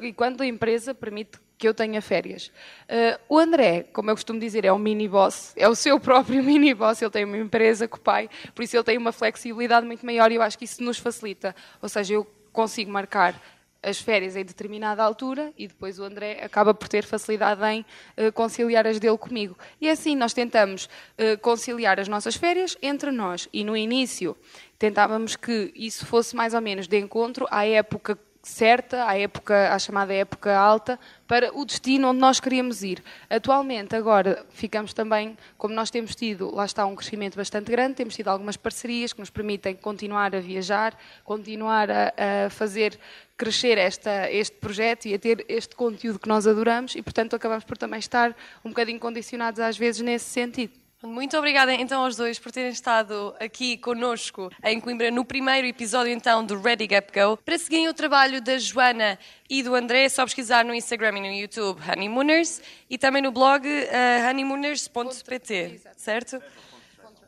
e 0.00 0.12
quando 0.12 0.42
a 0.42 0.46
empresa 0.46 0.94
permite 0.94 1.40
que 1.58 1.66
eu 1.66 1.74
tenha 1.74 2.00
férias. 2.00 2.52
Uh, 2.88 3.18
o 3.28 3.36
André, 3.36 3.82
como 3.92 4.08
eu 4.08 4.14
costumo 4.14 4.38
dizer, 4.38 4.64
é 4.64 4.72
um 4.72 4.78
mini-boss, 4.78 5.54
é 5.56 5.68
o 5.68 5.74
seu 5.74 5.98
próprio 6.08 6.40
mini-boss, 6.40 7.02
ele 7.02 7.10
tem 7.10 7.24
uma 7.24 7.36
empresa 7.36 7.88
com 7.88 7.96
o 7.96 8.00
pai, 8.00 8.30
por 8.54 8.62
isso 8.62 8.76
ele 8.76 8.84
tem 8.84 8.96
uma 8.96 9.10
flexibilidade 9.10 9.84
muito 9.84 10.06
maior 10.06 10.30
e 10.30 10.36
eu 10.36 10.42
acho 10.42 10.56
que 10.56 10.66
isso 10.66 10.80
nos 10.84 10.98
facilita. 10.98 11.52
Ou 11.82 11.88
seja, 11.88 12.14
eu 12.14 12.24
consigo 12.52 12.92
marcar 12.92 13.42
as 13.86 14.00
férias 14.00 14.34
em 14.34 14.44
determinada 14.44 15.02
altura 15.02 15.52
e 15.56 15.68
depois 15.68 16.00
o 16.00 16.04
André 16.04 16.40
acaba 16.42 16.74
por 16.74 16.88
ter 16.88 17.04
facilidade 17.04 17.62
em 17.64 17.80
uh, 17.80 18.32
conciliar 18.32 18.84
as 18.84 18.98
dele 18.98 19.16
comigo. 19.16 19.56
E 19.80 19.88
assim 19.88 20.16
nós 20.16 20.34
tentamos 20.34 20.86
uh, 20.86 21.38
conciliar 21.40 22.00
as 22.00 22.08
nossas 22.08 22.34
férias 22.34 22.76
entre 22.82 23.12
nós. 23.12 23.48
E 23.52 23.62
no 23.62 23.76
início 23.76 24.36
tentávamos 24.76 25.36
que 25.36 25.72
isso 25.76 26.04
fosse 26.04 26.34
mais 26.34 26.52
ou 26.52 26.60
menos 26.60 26.88
de 26.88 26.98
encontro 26.98 27.46
à 27.48 27.64
época 27.64 28.18
certa, 28.48 29.08
à 29.08 29.18
época, 29.18 29.74
à 29.74 29.78
chamada 29.78 30.14
época 30.14 30.56
alta, 30.56 30.98
para 31.26 31.50
o 31.52 31.64
destino 31.64 32.08
onde 32.08 32.20
nós 32.20 32.38
queríamos 32.38 32.82
ir. 32.82 33.02
Atualmente, 33.28 33.96
agora, 33.96 34.46
ficamos 34.50 34.94
também, 34.94 35.36
como 35.58 35.74
nós 35.74 35.90
temos 35.90 36.14
tido, 36.14 36.54
lá 36.54 36.64
está 36.64 36.86
um 36.86 36.94
crescimento 36.94 37.36
bastante 37.36 37.70
grande, 37.70 37.94
temos 37.94 38.14
tido 38.14 38.28
algumas 38.28 38.56
parcerias 38.56 39.12
que 39.12 39.18
nos 39.18 39.30
permitem 39.30 39.74
continuar 39.74 40.34
a 40.34 40.40
viajar, 40.40 40.96
continuar 41.24 41.90
a, 41.90 42.12
a 42.46 42.50
fazer 42.50 42.98
crescer 43.36 43.78
esta, 43.78 44.30
este 44.30 44.56
projeto 44.56 45.06
e 45.06 45.14
a 45.14 45.18
ter 45.18 45.44
este 45.48 45.74
conteúdo 45.74 46.18
que 46.18 46.28
nós 46.28 46.46
adoramos 46.46 46.94
e, 46.94 47.02
portanto, 47.02 47.34
acabamos 47.34 47.64
por 47.64 47.76
também 47.76 47.98
estar 47.98 48.34
um 48.64 48.70
bocadinho 48.70 49.00
condicionados 49.00 49.58
às 49.60 49.76
vezes 49.76 50.00
nesse 50.00 50.26
sentido. 50.26 50.85
Muito 51.02 51.36
obrigada 51.36 51.74
então 51.74 52.02
aos 52.02 52.16
dois 52.16 52.38
por 52.38 52.50
terem 52.50 52.70
estado 52.70 53.34
aqui 53.38 53.76
conosco 53.76 54.50
em 54.64 54.80
Coimbra 54.80 55.10
no 55.10 55.26
primeiro 55.26 55.66
episódio 55.66 56.10
então 56.10 56.44
do 56.44 56.58
Ready 56.58 56.86
Gap 56.86 57.12
Go. 57.12 57.36
Para 57.36 57.58
seguirem 57.58 57.86
o 57.86 57.92
trabalho 57.92 58.40
da 58.40 58.56
Joana 58.58 59.18
e 59.48 59.62
do 59.62 59.74
André, 59.74 60.04
é 60.04 60.08
só 60.08 60.24
pesquisar 60.24 60.64
no 60.64 60.74
Instagram 60.74 61.18
e 61.18 61.20
no 61.20 61.26
YouTube 61.26 61.82
Honeymooners 61.86 62.62
e 62.88 62.96
também 62.96 63.20
no 63.20 63.30
blog 63.30 63.68
uh, 63.68 64.28
honeymooners.pt, 64.30 65.82
certo? 65.98 66.42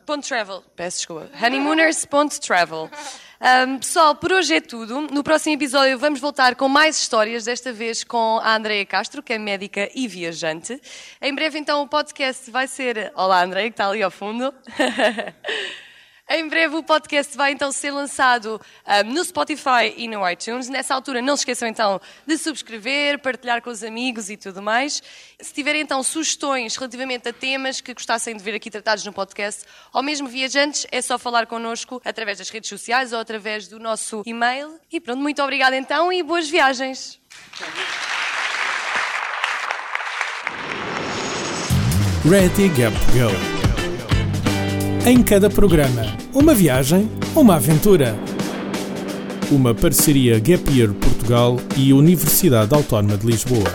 Ponto 0.07 0.27
travel, 0.27 0.65
peço 0.75 0.97
desculpa. 0.99 1.31
Honeymooners.travel. 1.39 2.91
Um, 3.41 3.79
pessoal, 3.79 4.17
por 4.17 4.33
hoje 4.33 4.57
é 4.57 4.61
tudo. 4.61 5.01
No 5.01 5.23
próximo 5.23 5.55
episódio 5.55 5.97
vamos 5.97 6.19
voltar 6.19 6.57
com 6.57 6.69
mais 6.69 6.99
histórias, 6.99 7.45
desta 7.45 7.73
vez 7.73 8.03
com 8.03 8.41
a 8.43 8.57
Andreia 8.57 8.85
Castro, 8.85 9.23
que 9.23 9.33
é 9.33 9.39
médica 9.39 9.89
e 9.95 10.09
viajante. 10.09 10.81
Em 11.23 11.33
breve, 11.33 11.57
então, 11.57 11.83
o 11.83 11.89
podcast 11.89 12.51
vai 12.51 12.67
ser. 12.67 13.13
Olá, 13.15 13.45
Andreia, 13.45 13.71
que 13.71 13.75
está 13.75 13.89
ali 13.89 14.03
ao 14.03 14.11
fundo. 14.11 14.53
Em 16.31 16.47
breve 16.47 16.77
o 16.77 16.83
podcast 16.83 17.35
vai 17.35 17.53
então 17.53 17.73
ser 17.73 17.91
lançado 17.91 18.61
um, 18.87 19.13
no 19.15 19.25
Spotify 19.25 19.95
e 19.97 20.07
no 20.07 20.29
iTunes. 20.29 20.69
Nessa 20.69 20.95
altura 20.95 21.23
não 21.23 21.35
se 21.35 21.41
esqueçam 21.41 21.67
então 21.67 21.99
de 22.27 22.37
subscrever, 22.37 23.19
partilhar 23.19 23.63
com 23.63 23.71
os 23.71 23.83
amigos 23.83 24.29
e 24.29 24.37
tudo 24.37 24.61
mais. 24.61 25.03
Se 25.41 25.55
tiverem 25.55 25.81
então 25.81 26.03
sugestões 26.03 26.77
relativamente 26.77 27.27
a 27.31 27.33
temas 27.33 27.81
que 27.81 27.95
gostassem 27.95 28.37
de 28.37 28.45
ver 28.45 28.55
aqui 28.55 28.71
tratados 28.71 29.07
no 29.07 29.13
podcast, 29.13 29.65
ou 29.91 30.03
mesmo 30.03 30.29
viajantes, 30.29 30.87
é 30.93 31.01
só 31.01 31.19
falar 31.19 31.47
connosco 31.47 31.99
através 32.05 32.37
das 32.37 32.51
redes 32.51 32.69
sociais 32.69 33.15
ou 33.15 33.19
através 33.19 33.67
do 33.67 33.79
nosso 33.79 34.23
e-mail. 34.27 34.79
E 34.93 35.01
pronto, 35.01 35.23
muito 35.23 35.43
obrigada 35.43 35.77
então 35.77 36.13
e 36.13 36.23
boas 36.23 36.47
viagens. 36.47 37.19
Ready 42.29 42.69
Gap 42.69 42.95
Go 43.15 43.58
em 45.09 45.23
cada 45.23 45.49
programa. 45.49 46.03
Uma 46.35 46.53
viagem, 46.53 47.09
uma 47.35 47.55
aventura. 47.55 48.15
Uma 49.51 49.75
parceria 49.75 50.39
Gap 50.39 50.71
Year 50.71 50.93
Portugal 50.93 51.59
e 51.79 51.95
Universidade 51.95 52.75
Autónoma 52.75 53.17
de 53.17 53.27
Lisboa. 53.27 53.73